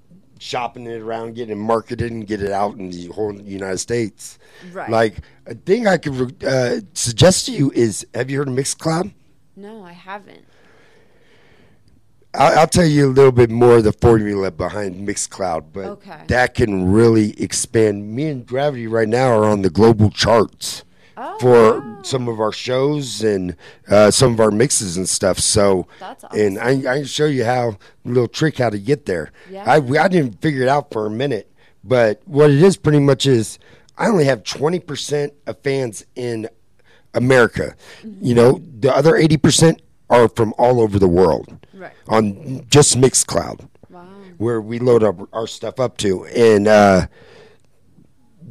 [0.43, 4.38] shopping it around, getting it marketed, and get it out in the whole United States.
[4.72, 4.90] Right.
[4.90, 9.12] Like a thing I could uh, suggest to you is: Have you heard of Mixcloud?
[9.57, 10.45] No, I haven't.
[12.34, 16.22] I'll, I'll tell you a little bit more of the formula behind Mixcloud, but Okay.
[16.28, 18.14] that can really expand.
[18.14, 20.84] Me and Gravity right now are on the global charts
[21.16, 23.54] Oh, for some of our shows and
[23.88, 25.38] uh, some of our mixes and stuff.
[25.38, 27.76] So, That's and I, I can show you how a
[28.08, 29.30] little trick how to get there.
[29.50, 29.64] Yeah.
[29.66, 31.52] I I didn't figure it out for a minute,
[31.84, 33.58] but what it is pretty much is
[33.98, 36.48] I only have twenty percent of fans in
[37.14, 37.74] America.
[38.02, 38.24] Mm-hmm.
[38.24, 41.92] You know, the other eighty percent are from all over the world Right.
[42.08, 44.06] on just Mixcloud, Wow.
[44.38, 47.06] where we load up our stuff up to, and uh,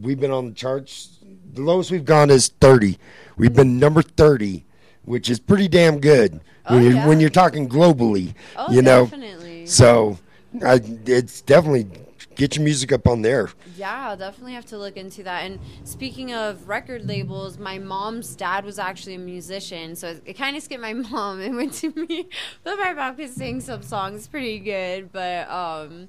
[0.01, 1.10] we've been on the charts.
[1.53, 2.97] The lowest we've gone is thirty.
[3.37, 4.65] We've been number thirty,
[5.03, 7.07] which is pretty damn good when Oh, you're yeah.
[7.07, 8.33] when you're talking globally.
[8.55, 9.65] Oh, you know, definitely.
[9.65, 10.17] so
[10.65, 11.87] I, it's definitely
[12.35, 13.49] get your music up on there.
[13.75, 15.41] Yeah, I'll definitely have to look into that.
[15.43, 20.33] And speaking of record labels, my mom's dad was actually a musician, so it, it
[20.33, 22.29] kind of skipped my mom and went to me.
[22.63, 26.07] But my mom could sing some songs pretty good, but um,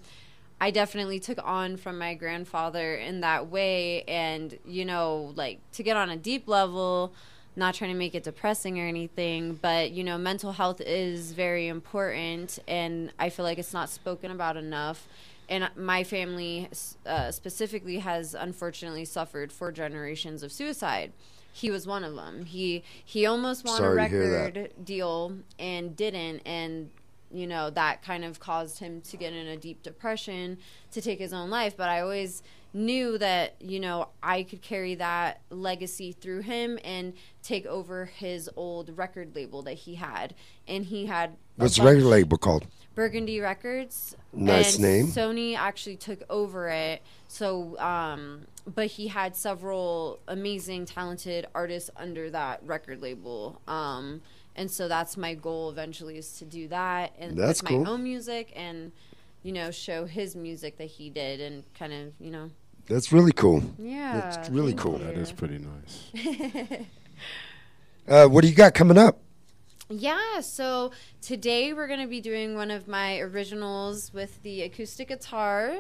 [0.63, 4.05] I definitely took on from my grandfather in that way.
[4.05, 7.13] And you know, like to get on a deep level.
[7.55, 11.69] Not trying to make it depressing or anything, but you know, mental health is very
[11.69, 15.07] important, and I feel like it's not spoken about enough
[15.53, 16.71] and my family
[17.05, 21.13] uh, specifically has unfortunately suffered four generations of suicide.
[21.53, 22.47] He was one of them.
[22.47, 24.57] He he almost won Sorry a to hear that.
[24.57, 26.91] record deal and didn't, and
[27.33, 30.59] you know that kind of caused him to get in a deep depression
[30.93, 31.77] to take his own life.
[31.77, 32.43] But I always
[32.75, 38.51] knew that you know I could carry that legacy through him and take over his
[38.57, 40.35] old record label that he had,
[40.69, 42.67] and he had What's the record label called?
[42.95, 44.17] Burgundy Records.
[44.33, 45.07] Nice and name.
[45.07, 47.03] Sony actually took over it.
[47.29, 48.43] So, um,
[48.75, 53.61] but he had several amazing, talented artists under that record label.
[53.67, 54.21] Um,
[54.57, 57.85] and so that's my goal eventually is to do that and That's with cool.
[57.85, 58.93] my own music and
[59.43, 62.51] you know show his music that he did and kind of you know
[62.87, 63.63] That's really cool.
[63.79, 64.99] Yeah, that's really thank cool.
[64.99, 66.87] That is pretty nice.
[68.09, 69.21] Uh, what do you got coming up?
[69.89, 70.91] Yeah, so
[71.21, 75.77] today we're going to be doing one of my originals with the acoustic guitar.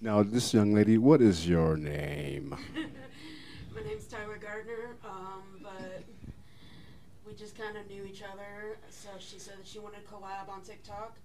[0.00, 2.56] Now, this young lady, what is your name?
[3.74, 5.51] My name's Tyler Gardner, um, but
[7.32, 8.76] we just kind of knew each other.
[8.90, 11.16] So she said that she wanted to collab on TikTok.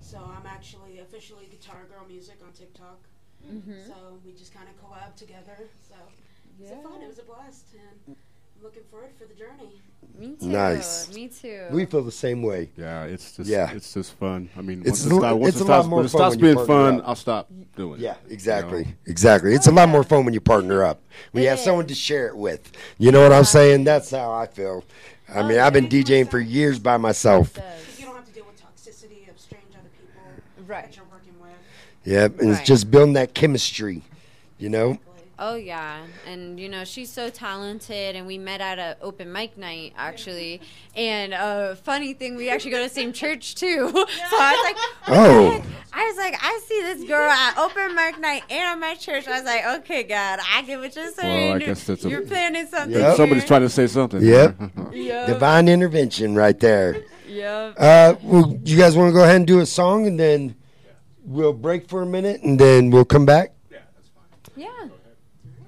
[0.00, 2.98] So I'm actually officially Guitar Girl Music on TikTok.
[3.46, 3.86] Mhm.
[3.86, 5.68] So we just kind of collab together.
[5.88, 6.82] So it was Yeah.
[6.82, 7.02] fun.
[7.02, 8.16] It was a blast, and I'm
[8.62, 9.80] looking forward for the journey.
[10.18, 10.46] Me too.
[10.46, 11.12] Nice.
[11.12, 11.64] Me too.
[11.72, 12.70] We feel the same way.
[12.76, 13.72] Yeah, it's just Yeah.
[13.72, 14.48] it's just fun.
[14.56, 16.06] I mean, It's once a it, stop, once it's it a lot stops, more when
[16.06, 17.08] it fun stops when you being fun, up.
[17.08, 18.04] I'll stop doing it.
[18.04, 18.32] Yeah, you know?
[18.34, 18.94] exactly.
[19.06, 19.54] Exactly.
[19.54, 21.00] It's a lot more fun when you partner up.
[21.32, 22.70] When you have someone to share it with.
[22.98, 23.84] You know what I'm saying?
[23.84, 24.84] That's how I feel.
[25.28, 27.56] I mean, I've been DJing for years by myself.
[27.98, 30.84] You don't have to deal with toxicity of strange other people right.
[30.84, 31.50] that you're working with.
[32.04, 32.58] Yep, and Right.
[32.60, 34.02] it's just building that chemistry.
[34.58, 34.98] You know?
[35.38, 39.58] Oh yeah, and you know she's so talented, and we met at a open mic
[39.58, 40.60] night actually.
[40.94, 43.88] And uh, funny thing, we actually go to the same church too.
[43.92, 44.76] so I was like,
[45.08, 45.64] Oh.
[45.92, 49.26] I was like, I see this girl at open mic night and at my church.
[49.28, 51.46] I was like, okay, God, I get what you're saying.
[51.50, 52.98] Well, I guess that's you're planning something.
[52.98, 53.16] Yep.
[53.16, 54.20] Somebody's trying to say something.
[54.20, 54.56] Yep.
[54.92, 55.26] Yep.
[55.28, 57.04] Divine intervention right there.
[57.28, 57.74] Yep.
[57.78, 60.56] Uh, well, you guys want to go ahead and do a song and then
[61.24, 63.52] we'll break for a minute and then we'll come back?
[63.70, 63.78] Yeah.
[64.56, 64.88] Yeah.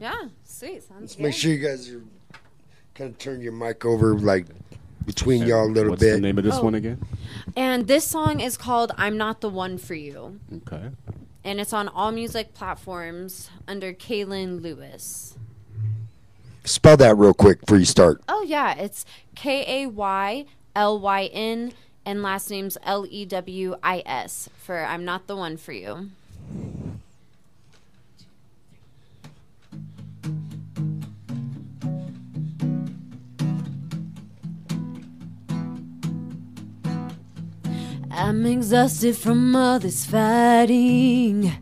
[0.06, 0.82] Yeah, sweet.
[0.84, 1.22] Sounds Let's good.
[1.24, 2.02] make sure you guys are
[2.94, 4.46] kind of turn your mic over like
[5.04, 6.12] between y'all a little What's bit.
[6.12, 6.62] the name of this Oh.
[6.62, 7.04] one again?
[7.56, 10.90] And this song is called "I'm Not the One for You," Okay.
[11.42, 15.36] and it's on all music platforms under Kaylyn Lewis.
[16.64, 18.22] Spell that real quick before you start.
[18.28, 19.04] Oh yeah, it's
[19.34, 20.44] K A Y
[20.76, 21.72] L Y N
[22.04, 26.10] and last name's L E W I S for I'm not the one for you.
[38.18, 41.52] I'm exhausted from all this fighting,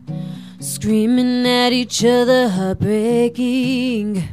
[0.61, 4.23] screaming at each other, heartbreaking.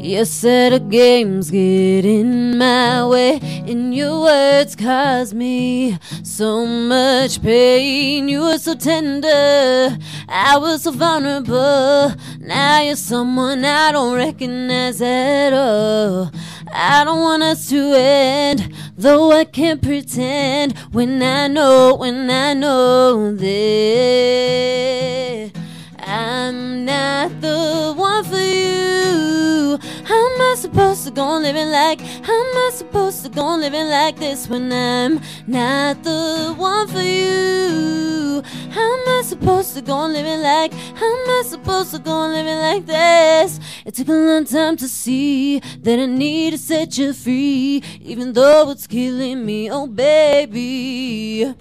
[0.00, 7.42] Your set of games get in my way, and your words cause me so much
[7.42, 8.28] pain.
[8.28, 12.14] You were so tender, I was so vulnerable.
[12.38, 16.30] Now you're someone I don't recognize at all.
[16.72, 22.54] I don't want us to end, though I can't pretend when I know, when I
[22.54, 24.28] know that
[26.10, 29.78] I'm not the one for you.
[30.04, 32.00] How am I supposed to go on living like?
[32.00, 36.88] How am I supposed to go on living like this when I'm not the one
[36.88, 38.42] for you?
[38.70, 40.72] How am I supposed to go on living like?
[40.72, 43.60] How am I supposed to go on living like this?
[43.84, 48.32] It took a long time to see that I need to set you free, even
[48.32, 49.70] though it's killing me.
[49.70, 51.54] Oh, baby.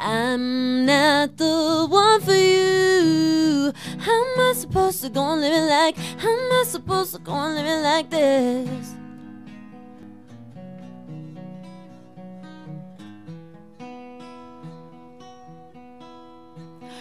[0.00, 3.72] I'm not the one for you.
[3.98, 5.96] How am I supposed to go on living like?
[5.96, 8.94] How am I supposed to go on living like this?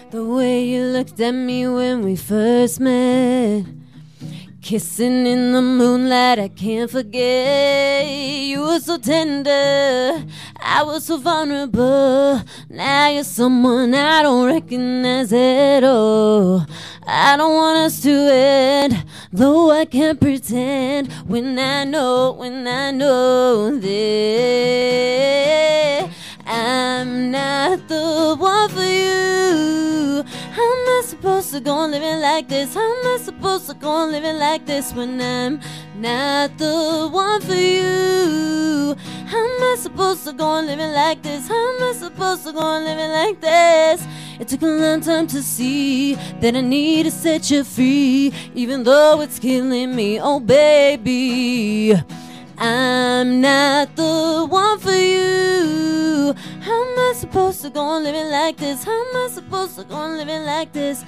[0.09, 3.65] The way you looked at me when we first met.
[4.61, 8.05] Kissing in the moonlight, I can't forget.
[8.07, 10.25] You were so tender,
[10.69, 12.41] I was so vulnerable.
[12.69, 16.65] Now you're someone I don't recognize at all.
[17.03, 21.13] I don't want us to end, though I can't pretend.
[21.25, 24.67] When I know, when I know that
[26.45, 30.23] I'm not the one for you.
[30.51, 32.73] How am I supposed to go on living like this?
[32.73, 35.61] How am I supposed to go on living like this when I'm
[35.95, 38.97] not the one for you?
[39.73, 41.47] I supposed to go on living like this?
[41.47, 44.05] How am I supposed to go on living like this?
[44.39, 48.83] It took a long time to see that I need to set you free, even
[48.83, 50.19] though it's killing me.
[50.21, 51.93] Oh, baby.
[52.57, 56.33] I'm not the one for you.
[56.61, 58.85] How am I supposed to go on living like this?
[58.85, 61.03] How am I supposed to go on living like this?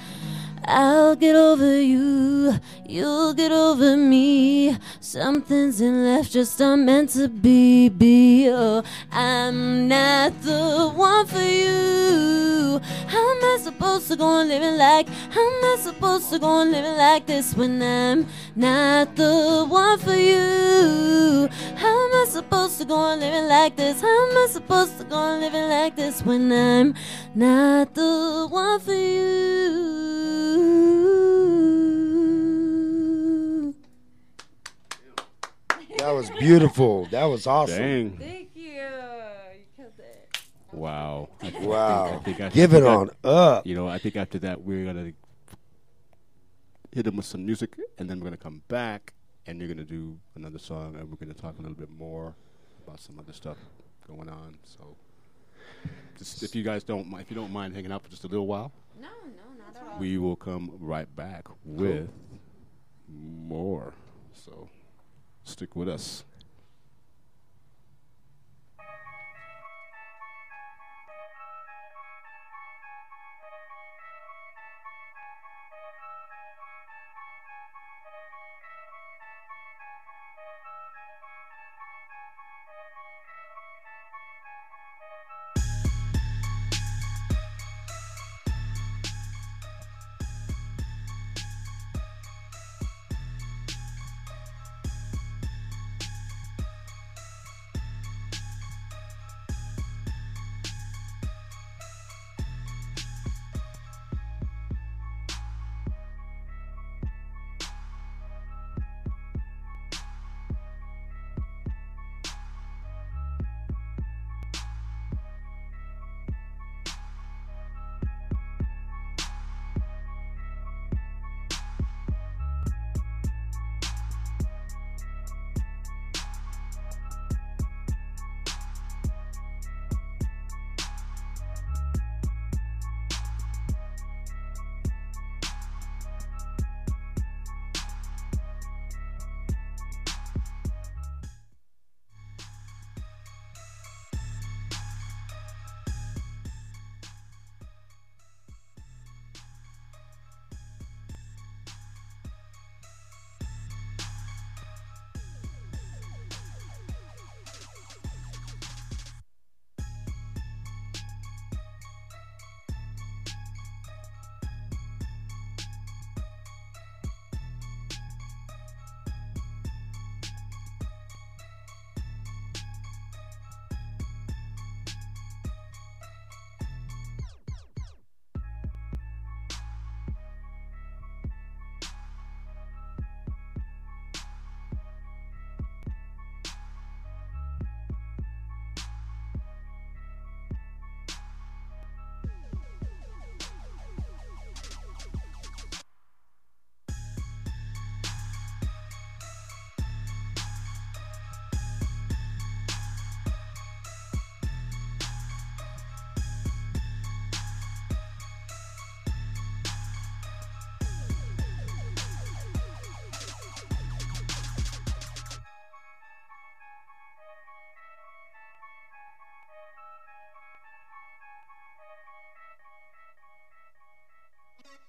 [0.64, 4.76] I'll get over you, you'll get over me.
[5.00, 7.88] Something's in life just not meant to be.
[7.88, 12.80] Be oh, I'm not the one for you.
[13.08, 15.08] How am I supposed to go on living like?
[15.08, 19.98] How am I supposed to go on living like this when I'm not the one
[19.98, 21.48] for you?
[21.76, 24.00] How am I supposed to go on living like this?
[24.00, 26.94] How am I supposed to go on living like this when I'm
[27.34, 30.49] not the one for you?
[35.98, 37.06] That was beautiful.
[37.06, 37.78] That was awesome.
[37.78, 38.16] Dang.
[38.18, 38.62] Thank you.
[38.72, 40.42] You killed it.
[40.72, 41.28] Wow.
[41.42, 42.04] I think, wow.
[42.06, 43.66] I think, I think Give it on up.
[43.66, 45.12] You know, I think after that we're gonna
[46.92, 49.12] hit them with some music, and then we're gonna come back,
[49.46, 52.34] and you're gonna do another song, and we're gonna talk a little bit more
[52.84, 53.58] about some other stuff
[54.08, 54.58] going on.
[54.64, 54.96] So,
[56.18, 58.28] just if you guys don't, mind, if you don't mind hanging out for just a
[58.28, 59.08] little while, No,
[59.98, 62.40] we will come right back with cool.
[63.08, 63.94] more.
[64.32, 64.68] So
[65.44, 66.24] stick with us.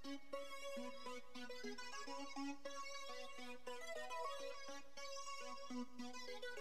[0.04, 0.20] Thank
[6.58, 6.61] you.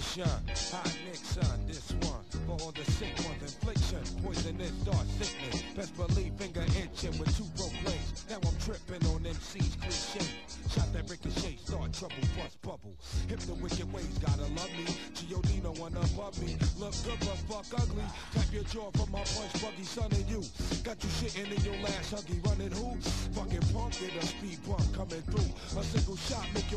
[0.00, 0.72] ammunition.
[0.72, 3.42] Hot Nixon, this one for all the sick ones.
[3.42, 5.62] Infliction, poisonous thought, sickness.
[5.76, 8.24] Best believe finger itching with two broke legs.
[8.28, 10.26] Now I'm tripping on MC's cliche.
[10.70, 12.94] Shot that ricochet, start trouble, bust bubble.
[13.28, 14.86] Hip the wicked ways, gotta love me.
[15.14, 16.56] Giordino one above me.
[16.78, 18.04] Look good but fuck ugly.
[18.34, 20.42] Tap your jaw for my punch buggy, son of you.
[20.84, 22.96] Got you shitting in your last huggy, running who?
[23.34, 25.50] Fucking punk, get a speed bump coming through.
[25.78, 26.69] A single shot, make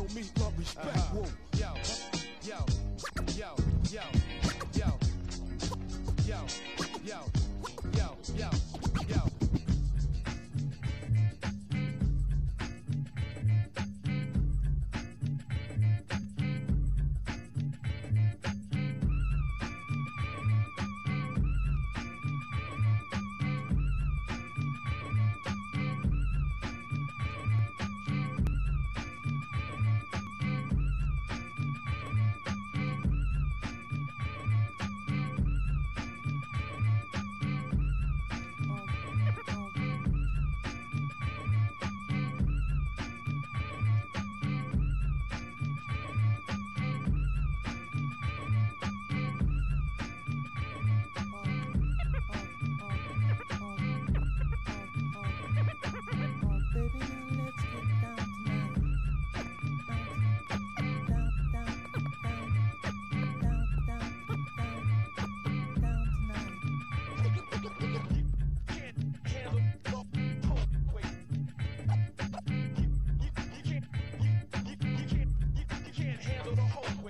[76.74, 77.03] home.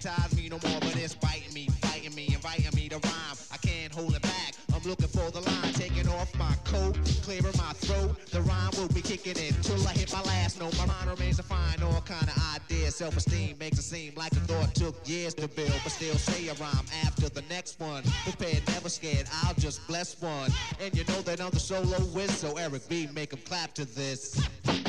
[0.00, 3.36] Surprise me no more, but it's biting me, fighting me, inviting me to rhyme.
[3.52, 4.54] I can't hold it back.
[4.74, 8.16] I'm looking for the line, taking off my coat, clearing my throat.
[8.30, 10.76] The rhyme will be kicking in till I hit my last note.
[10.76, 12.96] My mind remains to find all kind of ideas.
[12.96, 16.54] Self-esteem makes it seem like a thought took years to build, but still say a
[16.54, 18.02] rhyme after the next one.
[18.24, 19.26] Prepared, never scared.
[19.44, 20.50] I'll just bless one.
[20.80, 23.84] And you know that I'm the solo whiz, so Eric B, make 'em clap to
[23.84, 24.40] this.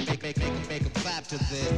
[0.08, 1.72] Make, make, make make 'em clap to this.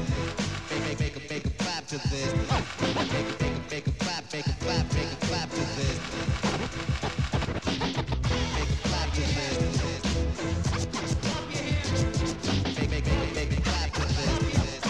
[0.72, 1.49] Make, make, make 'em, make 'em
[1.90, 2.34] to this.
[2.36, 6.00] Make, make, make 'em, make 'em clap, make 'em clap, make 'em clap to this.
[8.54, 9.58] Make clap to this.
[12.78, 14.84] Make, make, make, make 'em clap to this.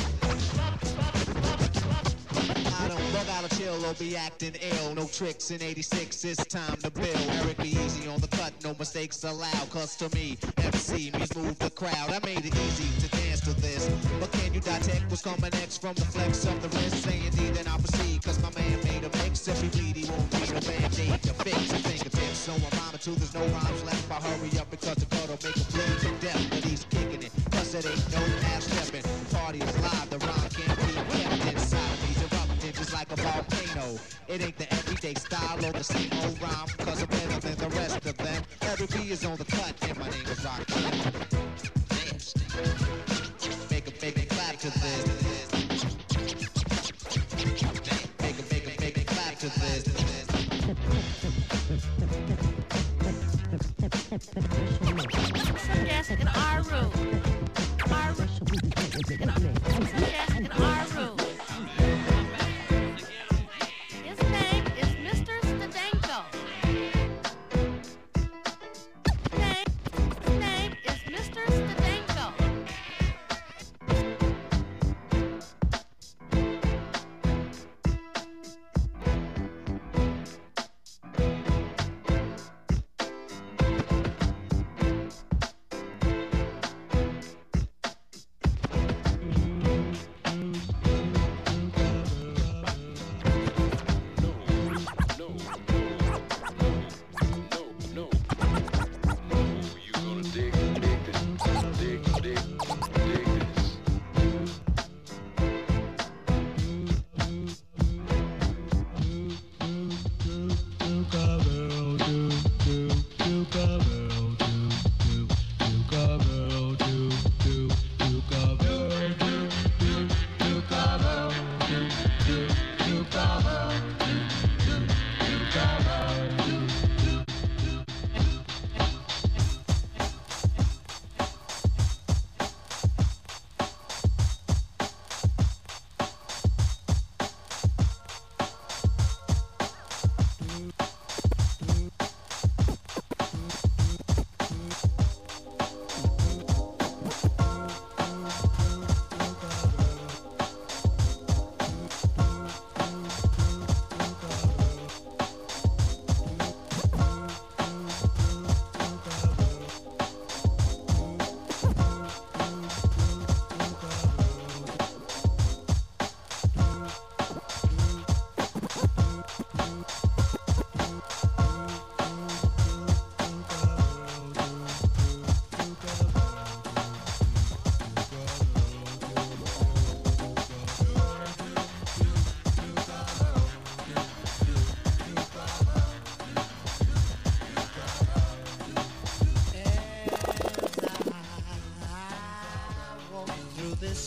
[2.67, 4.93] I don't bug out of chill or be acting ill.
[4.93, 7.15] No tricks in 86, it's time to build.
[7.39, 7.77] Eric B.
[7.85, 9.69] easy on the cut, no mistakes allowed.
[9.69, 12.09] Cause to me, MC means move the crowd.
[12.09, 13.87] I made it easy to dance to this.
[14.19, 17.03] But can you detect what's coming next from the flex of the wrist?
[17.03, 18.23] Say indeed, then I'll proceed.
[18.23, 19.47] Cause my man made a mix.
[19.47, 22.37] If he bleed, he won't need a band-aid to fix his fingertips.
[22.37, 24.11] So I'm rhyming till there's no rhymes left.
[24.11, 26.43] I hurry up because the cut'll make him bleed to death.
[26.49, 27.31] But he's kicking it.
[27.51, 29.05] Plus it ain't no half stepping.
[29.33, 32.11] Party is live, the rhyme can't be kept inside of me.
[32.29, 33.99] Erupting just like a volcano.
[34.27, 36.69] It ain't the everyday style or the same old rhyme.
[36.85, 38.43] Cause I'm better than the rest of them.
[38.61, 39.11] Eric B.
[39.11, 41.38] is on the cut, and my name is Rock.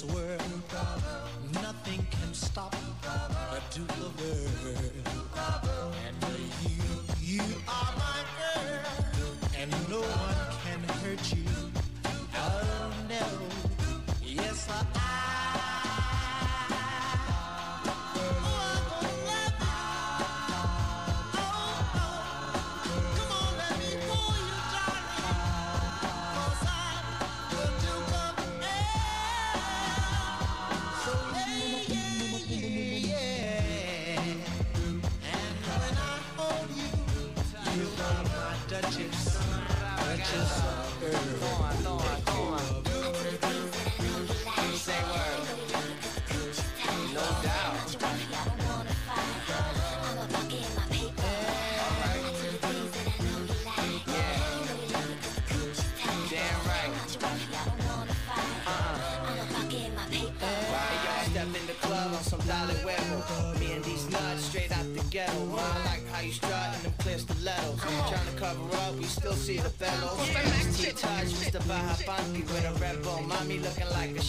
[0.02, 0.41] This world.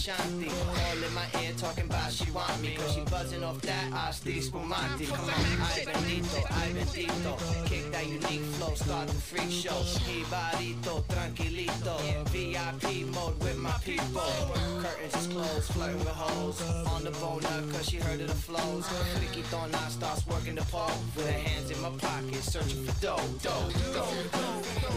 [0.08, 0.50] Looking like a shanty.
[0.50, 2.76] All in my ear talking about she want me.
[2.76, 5.06] Cause she buzzing off that Asti Spumante.
[5.06, 7.66] Come on, I bendito, I bendito.
[7.66, 9.72] Kick that unique flow, start the freak show.
[9.72, 11.98] Ibarito, tranquilito.
[12.30, 14.22] VIP mode with my people.
[14.82, 16.62] Curtains is closed, flirting with hoes.
[16.88, 18.86] On the bone up, cause she heard of the flows.
[19.16, 20.92] Friquitona starts working the pole.
[21.16, 24.94] With her hands in my pocket, searching for dough, dough, dough, dough, dough.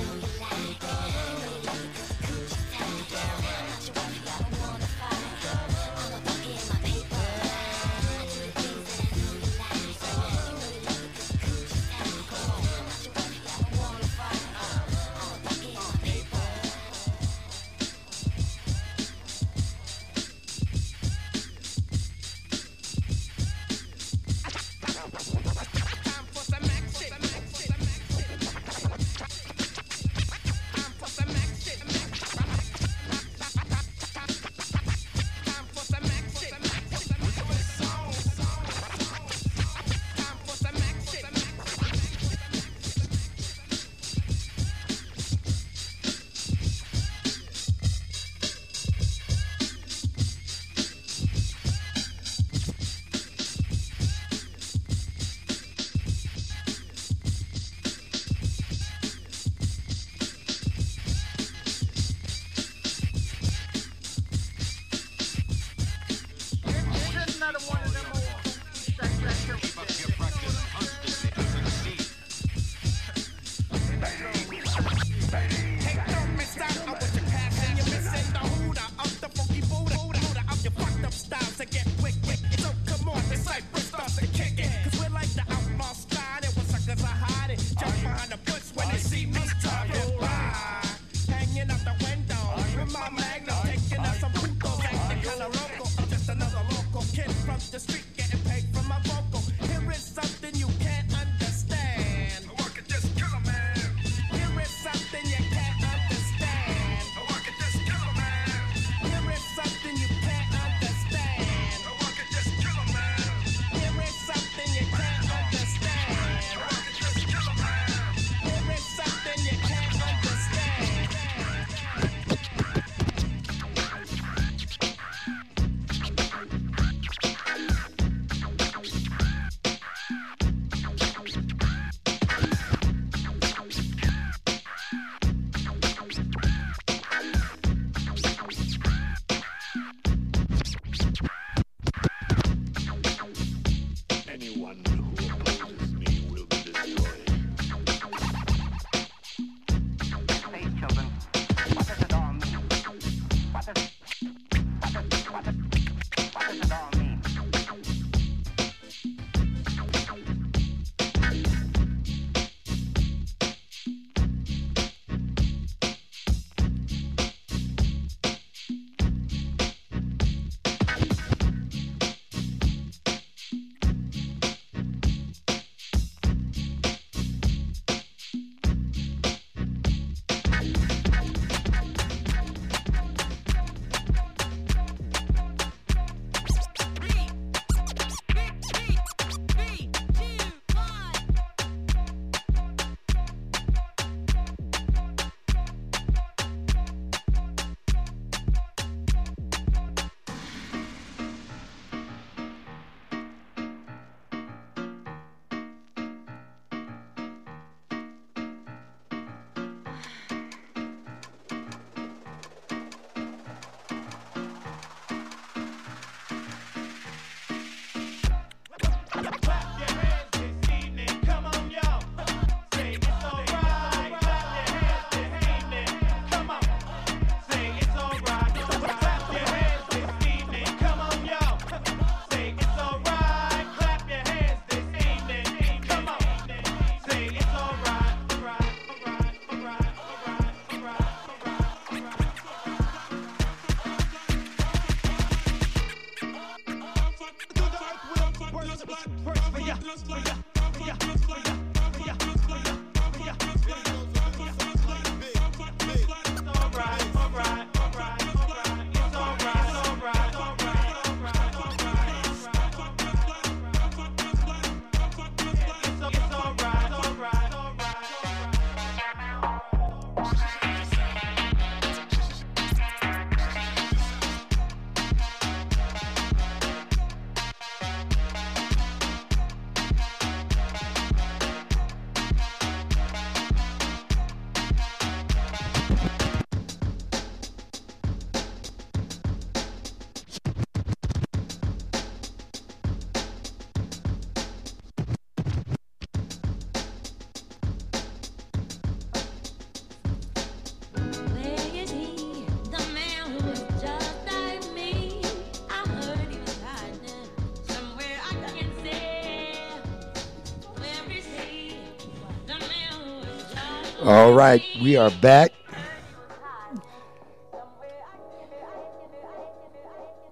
[314.27, 315.53] All right, we are back.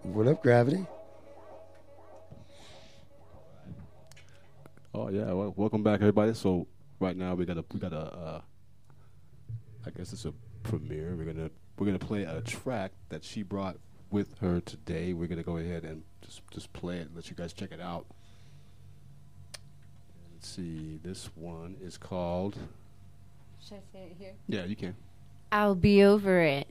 [0.02, 0.84] What up, Gravity?
[4.92, 6.34] Oh yeah, well, welcome back everybody.
[6.34, 6.66] So
[6.98, 8.40] right now we got a we got a uh,
[9.86, 10.34] I guess it's a
[10.64, 11.14] premiere.
[11.14, 13.76] We're gonna we're gonna play a track that she brought
[14.10, 15.12] with her today.
[15.12, 17.80] We're gonna go ahead and just just play it and let you guys check it
[17.80, 18.06] out.
[20.32, 20.98] Let's see.
[21.00, 22.58] This one is called.
[23.66, 24.32] Should I say it here?
[24.46, 24.94] Yeah, you can.
[25.50, 26.68] I'll be over it.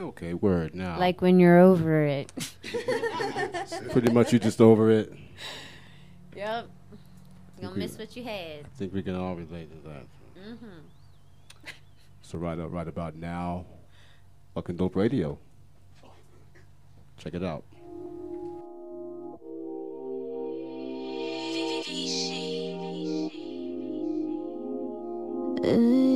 [0.00, 0.98] Okay, word now.
[0.98, 2.32] Like when you're over it.
[3.92, 5.12] Pretty much you just over it.
[6.34, 6.66] Yep.
[7.60, 8.64] You gonna miss what you had.
[8.64, 10.06] I think we can all relate to that.
[10.48, 11.70] Mm-hmm.
[12.22, 13.64] So right up, right about now,
[14.54, 15.38] fucking dope radio.
[17.18, 17.62] Check it out.
[25.66, 26.13] I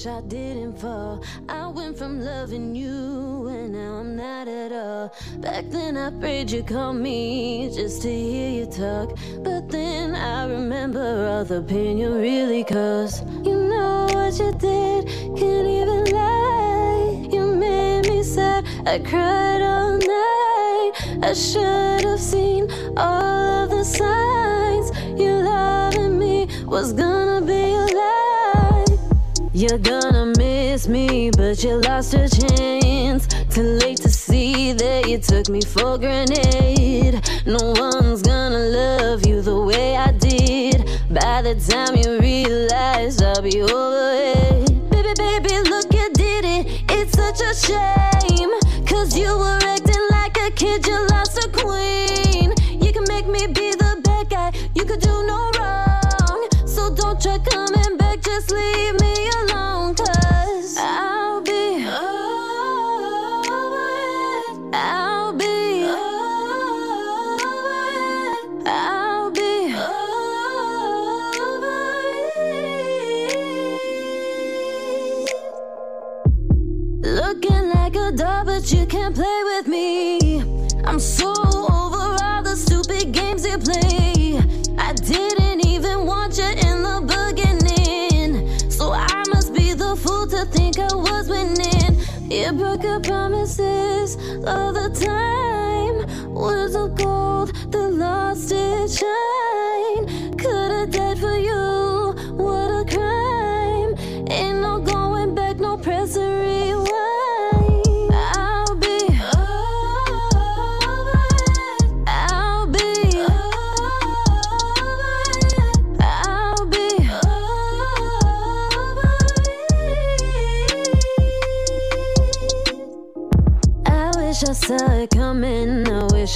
[0.00, 1.22] wish I didn't fall.
[1.48, 5.12] I went from loving you, and now I'm not at all.
[5.38, 9.18] Back then, I prayed you'd call me just to hear you talk.
[9.42, 13.28] But then I remember all the pain you really caused.
[13.44, 15.06] You know what you did,
[15.38, 17.28] can't even lie.
[17.30, 20.92] You made me sad, I cried all night.
[21.22, 24.88] I should have seen all of the signs.
[25.20, 27.29] You loving me was gonna.
[29.60, 33.26] You're gonna miss me, but you lost a chance.
[33.54, 37.20] Too late to see that you took me for granted.
[37.44, 40.86] No one's gonna love you the way I did.
[41.10, 44.29] By the time you realize I'll be over it.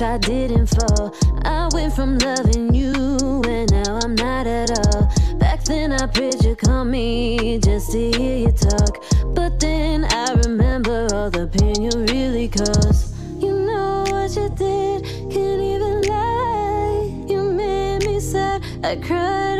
[0.05, 1.14] I didn't fall.
[1.44, 5.10] I went from loving you, and now I'm not at all.
[5.39, 9.02] Back then I prayed you call me just to hear you talk.
[9.35, 13.16] But then I remember all the pain you really caused.
[13.43, 17.24] You know what you did, can't even lie.
[17.26, 19.53] You made me sad, I cried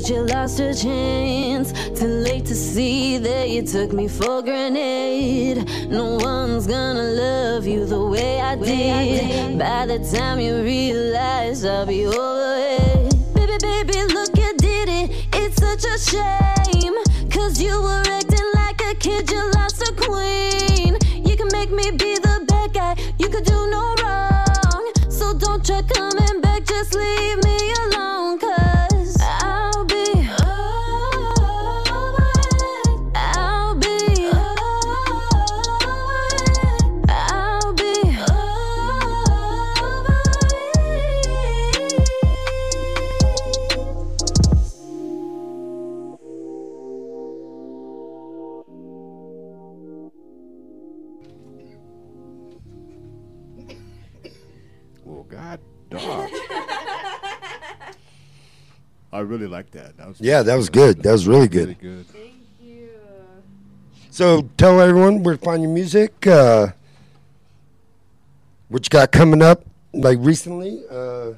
[0.00, 1.72] but you lost your chance.
[1.98, 5.68] Too late to see that you took me for granted.
[5.90, 9.58] No one's gonna love you the way I did.
[9.58, 12.29] By the time you realize I'll be over
[55.90, 56.30] dog.
[59.12, 59.96] I really like that.
[59.96, 61.02] that was Yeah, that was good.
[61.02, 61.76] That was really good.
[61.82, 62.06] Really good.
[64.12, 66.26] So tell everyone where to find your music.
[66.26, 66.68] Uh,
[68.68, 70.82] what you got coming up, like recently.
[70.90, 71.32] Uh,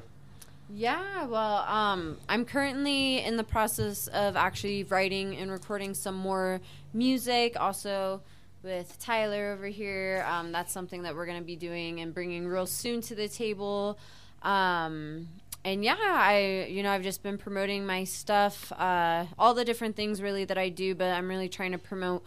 [0.69, 6.61] Yeah, well, um, I'm currently in the process of actually writing and recording some more
[6.93, 7.55] music.
[7.59, 8.21] Also,
[8.63, 12.47] with Tyler over here, um, that's something that we're going to be doing and bringing
[12.47, 13.97] real soon to the table.
[14.43, 15.29] Um,
[15.65, 19.95] and yeah, I you know I've just been promoting my stuff, uh, all the different
[19.95, 22.23] things really that I do, but I'm really trying to promote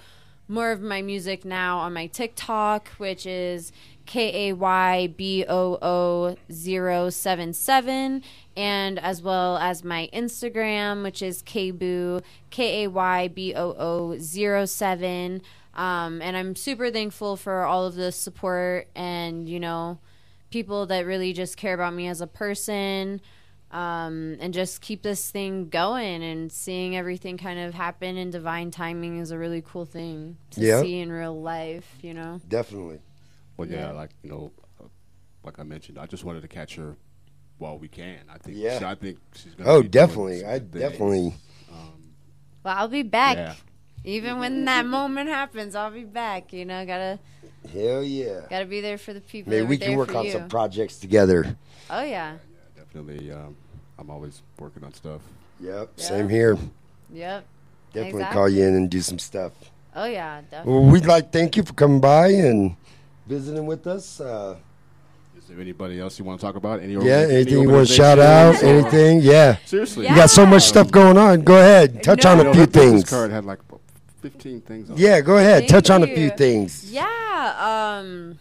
[0.48, 3.72] more of my music now on my TikTok, which is
[4.06, 8.22] K A Y B O O 077,
[8.56, 14.18] and as well as my Instagram, which is Kayboo, K A Y B O O
[14.18, 15.42] 07.
[15.74, 19.98] Um, and I'm super thankful for all of the support and, you know,
[20.56, 23.20] people that really just care about me as a person
[23.72, 28.70] um, and just keep this thing going and seeing everything kind of happen in divine
[28.70, 30.80] timing is a really cool thing to Yeah.
[30.80, 32.40] see in real life, you know?
[32.48, 33.00] Definitely.
[33.58, 33.90] Well, yeah, Yeah.
[33.92, 34.84] like you know, uh,
[35.44, 36.96] like I mentioned, I just wanted to catch her
[37.58, 38.20] while we can.
[38.32, 38.56] I think.
[38.56, 38.80] Yeah.
[38.84, 39.54] I think she's.
[39.54, 40.42] Gonna Oh, be definitely.
[40.42, 40.82] I good things.
[40.84, 41.34] definitely.
[42.64, 43.36] Well, I'll be back.
[43.36, 43.54] Yeah.
[44.04, 46.52] Even when that moment happens, I'll be back.
[46.54, 47.18] You know, gotta
[47.66, 48.40] Hell yeah.
[48.50, 49.50] gotta be there for the people.
[49.50, 50.32] Maybe we can work on you.
[50.32, 51.56] some projects together.
[51.90, 52.36] Oh yeah.
[52.76, 53.30] Definitely.
[53.32, 53.56] Um,
[53.98, 55.20] I'm always working on stuff.
[55.60, 55.90] Yep.
[55.96, 56.04] Yeah.
[56.04, 56.58] Same here.
[57.12, 57.44] Yep.
[57.92, 58.34] Definitely Exactly.
[58.34, 59.52] call you in and do some stuff.
[59.94, 60.72] Oh yeah, definitely.
[60.80, 62.76] Well, we'd like thank you for coming by and
[63.26, 64.20] visiting with us.
[64.20, 64.56] Uh,
[65.38, 66.80] Is there anybody else you want to talk about?
[66.80, 68.62] Any yeah, organi- any anything you want to shout out?
[68.62, 69.20] Anything?
[69.22, 69.56] Yeah.
[69.64, 70.06] Seriously.
[70.08, 71.42] You got so much stuff going on.
[71.42, 72.02] Go ahead.
[72.02, 73.10] Touch on You a know, few her business things.
[73.10, 73.60] card had like
[74.30, 74.96] 15 things on.
[74.96, 75.60] Yeah, go ahead.
[75.60, 76.90] Thank Touch on a few things.
[76.90, 77.98] Yeah.
[78.00, 78.40] Um,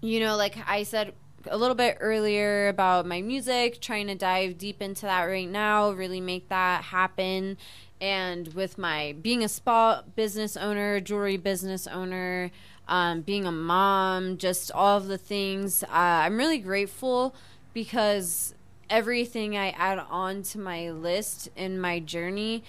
[0.00, 1.14] you know, like I said
[1.48, 5.90] a little bit earlier about my music, trying to dive deep into that right now,
[5.90, 7.56] really make that happen.
[8.00, 12.52] And with my being a spa business owner, jewelry business owner,
[12.86, 17.34] um, being a mom, just all of the things, uh, I'm really grateful
[17.74, 18.54] because
[18.88, 22.62] everything I add on to my list in my journey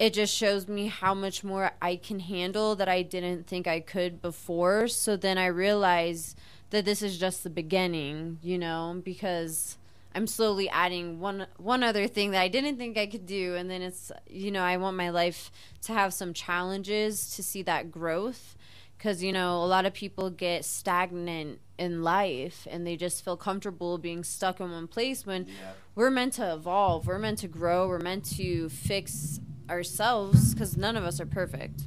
[0.00, 3.80] it just shows me how much more I can handle that I didn't think I
[3.80, 4.88] could before.
[4.88, 6.34] So then I realize
[6.70, 9.76] that this is just the beginning, you know, because
[10.14, 13.56] I'm slowly adding one one other thing that I didn't think I could do.
[13.56, 15.50] And then it's you know, I want my life
[15.82, 18.56] to have some challenges to see that growth.
[18.98, 23.36] Cuz you know, a lot of people get stagnant in life and they just feel
[23.36, 25.46] comfortable being stuck in one place when
[25.94, 29.40] we're meant to evolve, we're meant to grow, we're meant to fix
[29.70, 31.84] ourselves because none of us are perfect.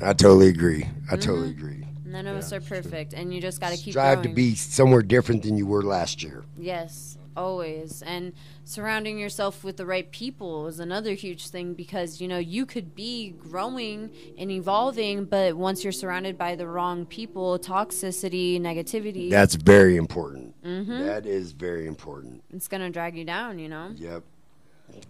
[0.00, 0.84] I totally agree.
[1.10, 1.20] I Mhm.
[1.20, 1.84] totally agree.
[2.04, 4.28] None of us are perfect, and you just got to keep Strive growing.
[4.30, 6.44] to be somewhere different than you were last year.
[6.58, 8.00] Yes, always.
[8.02, 8.32] And
[8.64, 12.94] surrounding yourself with the right people is another huge thing because, you know, you could
[12.94, 19.56] be growing and evolving, but once you're surrounded by the wrong people, toxicity, negativity, That's
[19.56, 20.54] very important.
[20.64, 21.06] Mhm.
[21.06, 22.42] That is very important.
[22.50, 23.90] it's going to drag you down, you know?
[23.96, 24.22] Yep.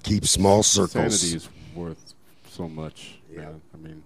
[0.03, 1.21] Keep small circles.
[1.21, 2.15] Sanity is worth
[2.51, 3.19] so much.
[3.35, 3.51] Yeah.
[3.75, 4.03] I mean,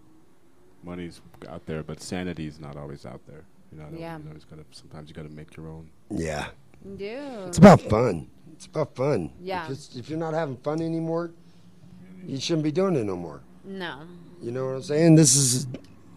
[0.83, 3.45] money's out there, but sanity is not always out there.
[3.73, 4.19] You know, Yeah.
[4.19, 5.89] you know, it's gotta, sometimes you got to make your own.
[6.11, 6.49] Yeah.
[6.97, 7.47] Yeah.
[7.47, 8.29] It's about fun.
[8.53, 9.31] It's about fun.
[9.41, 9.65] Yeah.
[9.67, 11.31] If, it's, if you're not having fun anymore,
[12.27, 13.41] you shouldn't be doing it no more.
[13.65, 14.01] No.
[14.43, 15.15] You know what I'm saying?
[15.17, 15.67] This is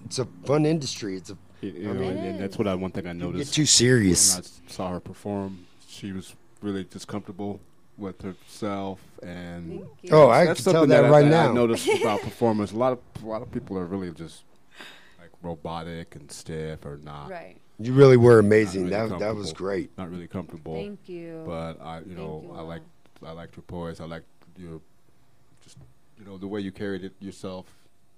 [0.06, 1.18] it's a fun industry.
[1.18, 3.14] It's a You, you I know, mean, and, and that's what I one thing I
[3.14, 3.22] noticed.
[3.32, 3.54] get noticed.
[3.54, 4.32] too serious.
[4.36, 7.60] When I s- saw her perform, she was really just comfortable
[7.98, 11.54] with herself, and Oh, I that's can tell something that right I, now.
[11.54, 12.72] noticed about performers.
[12.72, 14.44] A lot of a lot of people are really just
[15.20, 17.30] like robotic and stiff, or not.
[17.30, 17.58] Right.
[17.80, 18.86] You really were amazing.
[18.86, 19.96] really that that was great.
[19.98, 20.76] Not really comfortable.
[20.76, 21.44] Thank you.
[21.46, 22.82] But I, you Thank know, you I like
[23.26, 24.00] I liked your poise.
[24.00, 24.26] I liked
[24.58, 24.82] your
[25.64, 25.78] just
[26.20, 27.66] you know the way you carried it yourself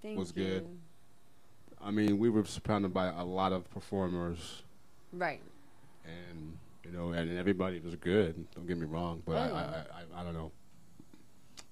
[0.02, 0.64] Thank was good.
[0.64, 0.78] you.
[1.84, 4.64] I mean, we were surrounded by a lot of performers,
[5.14, 5.42] Right.
[6.04, 8.46] and you know, and everybody was good.
[8.56, 9.48] Don't get me wrong, but Oh, I.
[9.48, 9.54] Mm.
[9.54, 10.52] I, I, I don't know.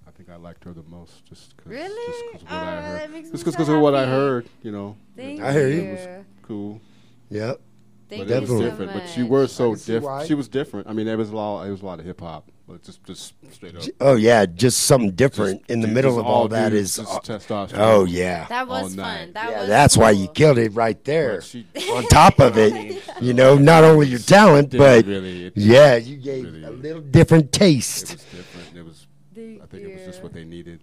[0.08, 2.12] I think I liked her the most, just cause, Really?
[2.12, 3.12] just 'cause of what Oh, I ah, heard.
[3.12, 4.98] makes Just me because so of what I heard, you know.
[5.16, 5.82] Thank I hear you.
[5.82, 6.82] It was cool.
[7.30, 7.62] Yep.
[8.10, 8.94] Thank but you it was so different.
[8.94, 9.30] But she much.
[9.30, 10.28] was so can different.
[10.28, 10.88] She was different.
[10.90, 11.66] I mean, there was a lot.
[11.66, 13.84] It was a lot of hip hop, but just just straight up.
[14.02, 16.98] Oh yeah, just something different Just- in the dude, middle of all all that dudes,
[16.98, 17.06] is.
[17.06, 18.46] just uh, testosterone oh yeah.
[18.48, 19.34] That was fun.
[19.34, 21.42] That yeah, was that's why you killed it right there.
[21.42, 25.96] She- On top of it, you know, not only your talent, but really- it yeah,
[25.96, 28.04] you gave really- a little different taste.
[28.04, 28.26] It taste.
[28.34, 28.78] was different.
[28.78, 29.08] It was.
[29.36, 30.80] Thank I think it was just what they needed.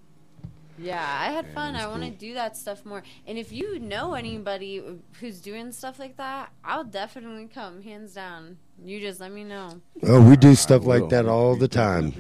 [0.81, 1.75] Yeah, I had fun.
[1.75, 3.03] it was I want to do that stuff more.
[3.27, 4.83] And if you know anybody
[5.21, 8.57] who's doing stuff like that, I'll definitely come, hands down.
[8.83, 9.81] You just let me know.
[10.05, 12.11] Oh, we do stuff like that all We the time.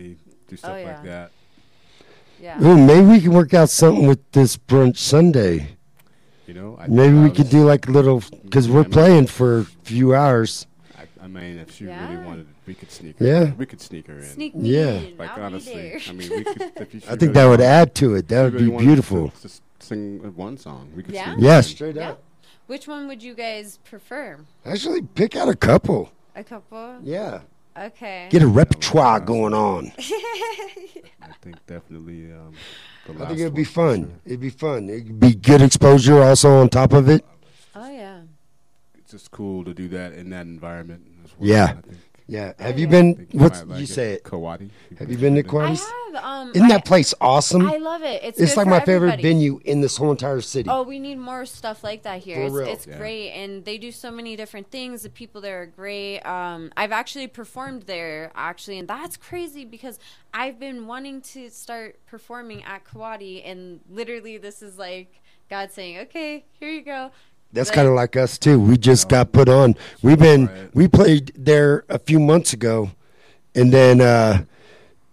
[0.48, 0.84] Do stuff Oh, yeah.
[0.86, 1.30] like that.
[2.40, 2.62] Yeah.
[2.62, 5.76] Ooh, maybe we can work out something with this brunch Sunday.
[6.46, 8.88] You know, I Maybe we could do like a little because we're I know.
[8.90, 10.66] playing for a few hours.
[10.98, 12.26] I, I mean, if she really Yeah.
[12.26, 13.18] wanted, we could sneak.
[13.18, 13.52] Her Yeah.
[13.58, 14.24] we could sneak her in.
[14.24, 14.90] Sneak me Yeah.
[14.90, 16.00] in, Like I'll be honestly, there.
[16.08, 16.72] I mean, we could.
[16.76, 18.28] If you, I think that would add to it.
[18.28, 19.32] That would be beautiful.
[19.42, 20.92] Just sing one song.
[20.94, 21.32] We could Yeah.
[21.34, 22.10] sneak Yeah, straight Yeah.
[22.10, 22.22] up.
[22.68, 24.38] Which one would you guys prefer?
[24.64, 26.12] Actually, pick out a couple.
[26.36, 26.98] A couple?
[27.02, 27.40] Yeah.
[27.76, 28.28] Okay.
[28.30, 29.90] Get a repertoire going on.
[29.98, 32.30] I think definitely.
[32.32, 32.52] Um,
[33.06, 33.96] the I think it'd be fun.
[34.04, 34.08] sure.
[34.26, 34.88] It'd be fun.
[34.88, 37.24] It'd be good exposure also on top of it.
[37.74, 38.20] Oh yeah.
[38.96, 41.02] It's just cool to do that in that environment.
[41.24, 41.74] as well, Yeah.
[42.34, 42.56] I think.
[42.58, 42.66] Yeah.
[42.66, 43.14] Have you been?
[43.14, 44.24] think you What's might you like say it?
[44.24, 44.70] Kawadi.
[44.98, 46.24] Have you been to I have.
[46.24, 47.66] Um, Isn't I- that place awesome?
[47.66, 48.22] I love it.
[48.24, 50.68] It's It's like for my favorite venue in this whole entire city.
[50.68, 52.36] Oh, we need more stuff like that here.
[52.36, 52.68] For it's real.
[52.68, 52.98] it's Yeah.
[52.98, 55.02] great, and they do so many different things.
[55.02, 56.20] The people there are great.
[56.20, 59.98] Um, I've actually performed there, actually, and that's crazy because
[60.34, 65.98] I've been wanting to start performing at Kawadi, and literally, this is like God saying,
[65.98, 67.10] "Okay, here you go."
[67.52, 68.60] That's Like- kind of like us too.
[68.60, 69.74] We just got put on.
[70.02, 72.90] We've been we played there a few months ago,
[73.54, 74.44] and then uh,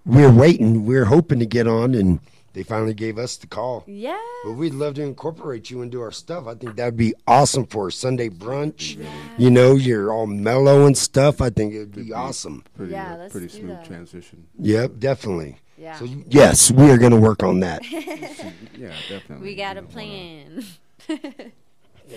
[0.06, 0.86] we were waiting.
[0.86, 2.20] We were hoping to get on, and
[2.54, 3.84] they finally gave us the call.
[3.88, 4.18] Yeah.
[4.46, 6.48] But we'd love to incorporate you into our stuff.
[6.48, 8.98] I think that'd be awesome for a Sunday brunch.
[9.38, 11.42] You know, you're all mellow and stuff.
[11.42, 12.64] I think it'd be awesome.
[12.76, 13.86] Pretty, Yeah, uh, let's pretty do smooth that.
[13.86, 14.46] transition.
[14.60, 15.58] Yep, definitely.
[15.78, 15.96] Yeah.
[16.00, 19.48] So yes, we are going to work on that Yeah, definitely.
[19.48, 20.64] we got a plan.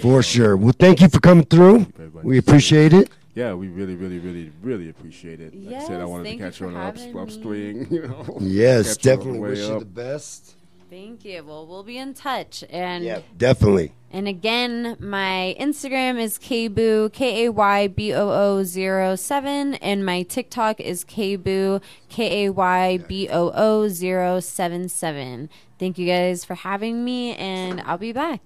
[0.00, 0.56] for sure.
[0.56, 1.86] Well, thank you for coming through.
[2.22, 3.10] We appreciate it.
[3.34, 5.54] Yeah, we really, really, really, really appreciate it.
[5.54, 7.86] Like I said, I wanted to catch you on an up, upswing.
[7.90, 8.38] You know.
[8.40, 9.40] Yes, Catch you on the definitely.
[9.40, 10.54] way Wish you the best.
[10.90, 11.44] Thank you.
[11.44, 13.92] Well, we'll be in touch, and Yeah, definitely.
[14.12, 20.04] And again, my Instagram is kboo k a y b o o zero seven, and
[20.04, 25.48] my TikTok is kboo k a y b o o zero seven seven.
[25.78, 28.40] Thank you guys for having me, and I'll be back.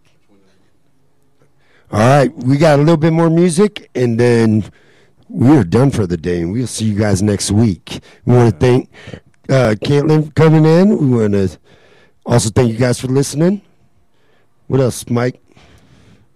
[1.94, 4.64] All right, we got a little bit more music, and then
[5.28, 8.00] we are done for the day, and we'll see you guys next week.
[8.24, 8.90] We want to thank
[9.48, 10.88] uh, Kaylyn for coming in.
[10.98, 11.56] We want to
[12.26, 13.62] also thank you guys for listening.
[14.66, 15.40] What else, Mike?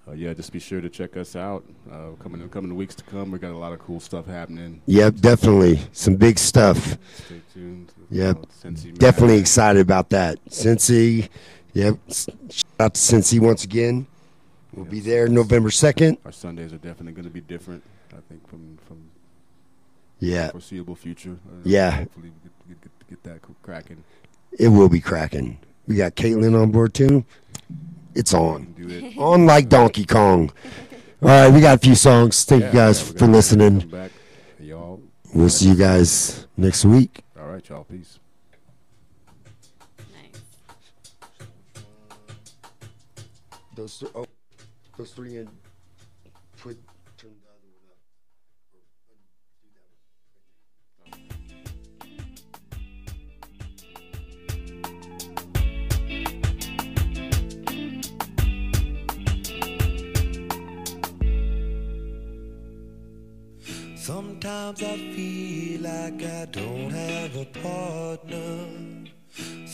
[0.06, 1.64] Uh, yeah, just be sure to check us out.
[1.90, 4.80] Uh, coming in coming weeks to come, we got a lot of cool stuff happening.
[4.86, 6.96] Yep, definitely some big stuff.
[7.26, 7.92] Stay tuned.
[8.10, 10.38] Yep, Uh, definitely excited about that.
[10.50, 11.28] Cincy,
[11.72, 11.98] yep.
[12.08, 14.06] Shout out to Cincy once again.
[14.78, 16.18] We'll be there November second.
[16.24, 17.82] Our Sundays are definitely going to be different.
[18.12, 19.10] I think from from
[20.20, 20.50] Yeah.
[20.50, 21.36] foreseeable future.
[21.48, 21.90] Uh, Yeah.
[21.90, 22.30] Hopefully,
[22.68, 24.04] we get, get, get that cracking.
[24.58, 25.58] It will be cracking.
[25.86, 27.24] We got Kaylyn on board too.
[28.14, 28.74] It's on.
[28.76, 29.18] Do it.
[29.18, 30.50] On like Donkey Kong.
[31.20, 32.44] All right, we got a few songs.
[32.44, 33.78] Thank Yeah, you guys yeah, for listening.
[33.80, 34.10] back.
[34.60, 35.00] Y'all.
[35.34, 37.22] We'll see you guys next week.
[37.38, 37.84] All right, y'all.
[37.84, 38.18] Peace.
[43.74, 44.26] Those th- oh,
[45.04, 45.48] three in.
[46.60, 46.76] Put
[47.16, 47.98] turn the other one up.
[63.96, 68.97] Sometimes I feel like I don't have a partner.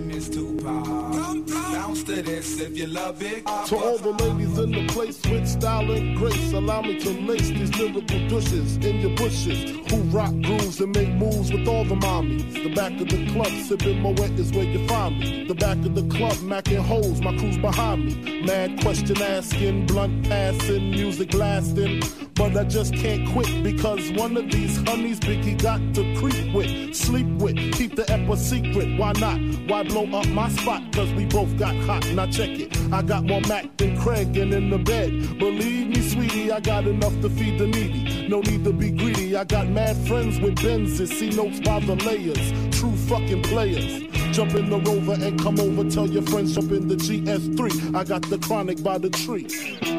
[0.00, 1.46] Miss Tupac.
[1.46, 5.46] Bounce to this if you love Big To all the ladies in the place with
[5.46, 10.32] style and grace, allow me to lace these lyrical douches in your bushes who rock
[10.42, 12.52] grooves and make moves with all the mommies.
[12.52, 15.46] The back of the club, sipping Moet is where you find me.
[15.46, 18.42] The back of the club, macking holes, my crew's behind me.
[18.42, 22.02] Mad question asking, blunt passing, music lasting.
[22.34, 26.94] But I just can't quit because one of these honeys Biggie got to creep with,
[26.94, 28.96] sleep with, keep the ep a secret.
[28.96, 29.40] Why not?
[29.68, 30.82] Why blow up my spot?
[30.92, 32.06] Cause we both got hot.
[32.12, 32.76] Now check it.
[32.92, 35.38] I got more Mac than Craig and in the bed.
[35.38, 38.28] Believe me, sweetie, I got enough to feed the needy.
[38.28, 39.34] No need to be greedy.
[39.36, 41.08] I got mad friends with Benzes.
[41.08, 42.52] See notes by the layers.
[42.78, 44.02] True fucking players.
[44.34, 45.88] Jump in the rover and come over.
[45.90, 47.94] Tell your friends jump in the GS3.
[47.94, 49.46] I got the chronic by the tree.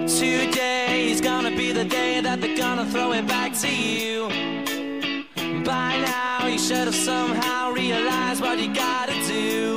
[0.07, 4.27] Today is gonna be the day that they're gonna throw it back to you.
[5.63, 9.68] By now, you should have somehow realized what you gotta do.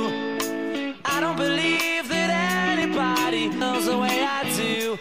[1.35, 2.29] Believe that
[2.77, 4.97] anybody knows the way I do.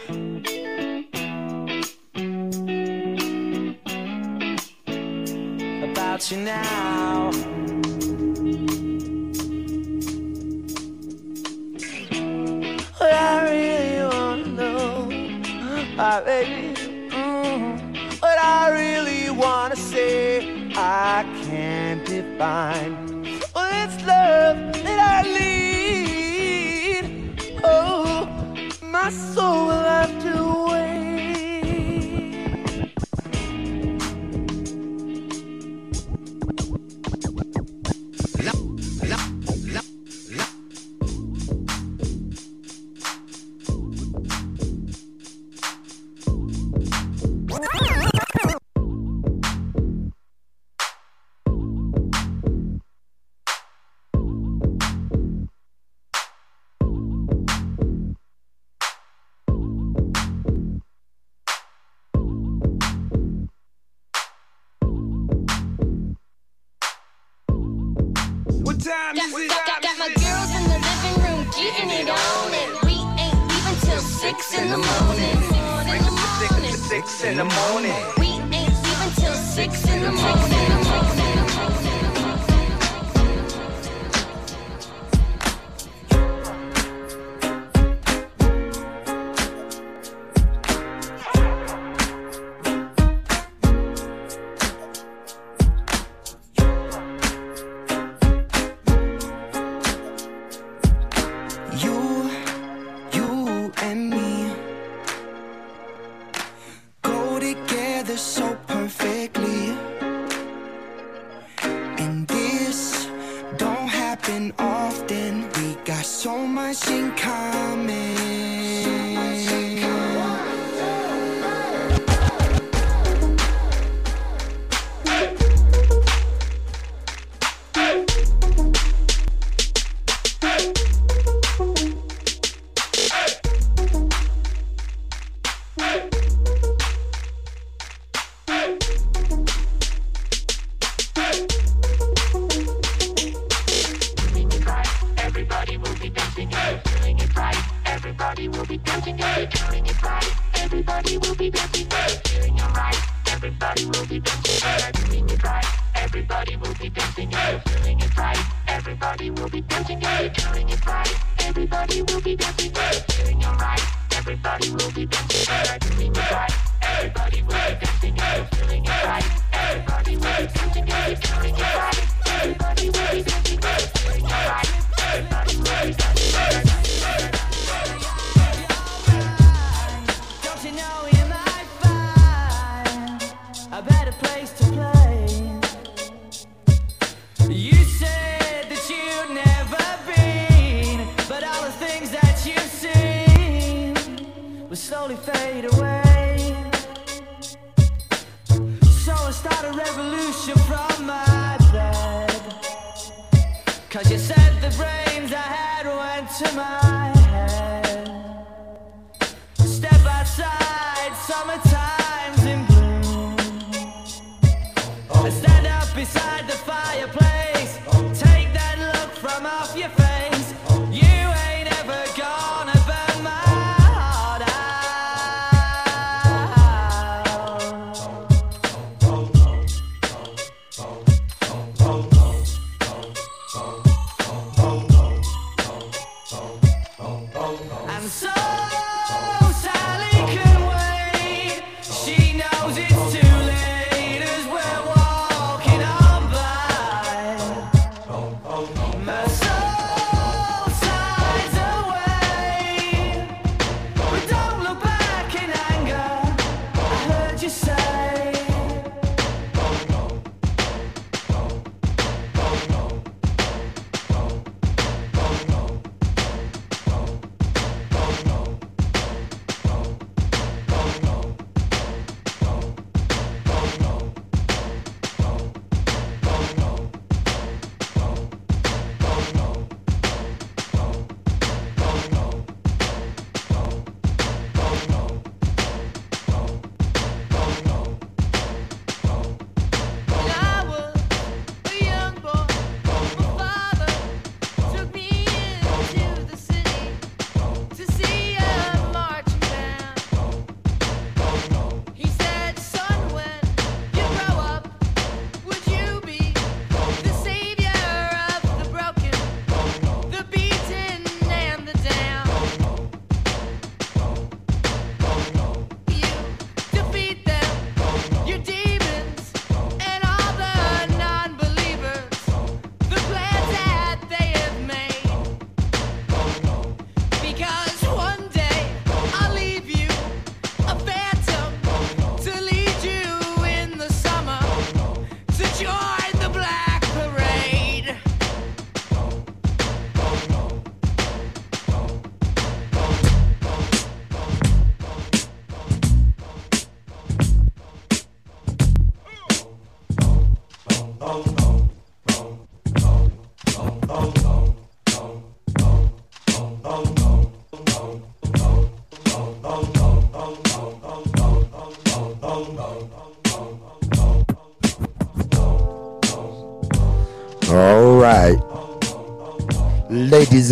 [5.85, 7.31] About you now.
[12.99, 15.09] What I really wanna know,
[15.99, 16.75] I really
[18.21, 20.73] what I really wanna say.
[20.75, 22.95] I can't define.
[23.55, 25.52] Oh, it's love that I need.
[27.65, 28.29] Oh,
[28.83, 30.23] my soul will have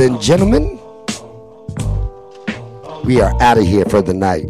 [0.00, 0.80] Ladies and gentlemen,
[3.04, 4.46] we are out of here for the night.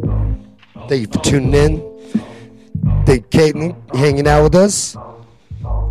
[0.89, 3.05] Thank you for tuning in.
[3.05, 4.97] Thank Kaylyn hanging out with us,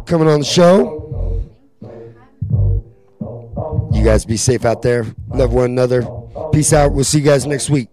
[0.05, 1.43] coming on the show.
[3.91, 5.05] You guys be safe out there.
[5.27, 6.07] Love one another.
[6.53, 6.93] Peace out.
[6.93, 7.89] We'll see you guys next week.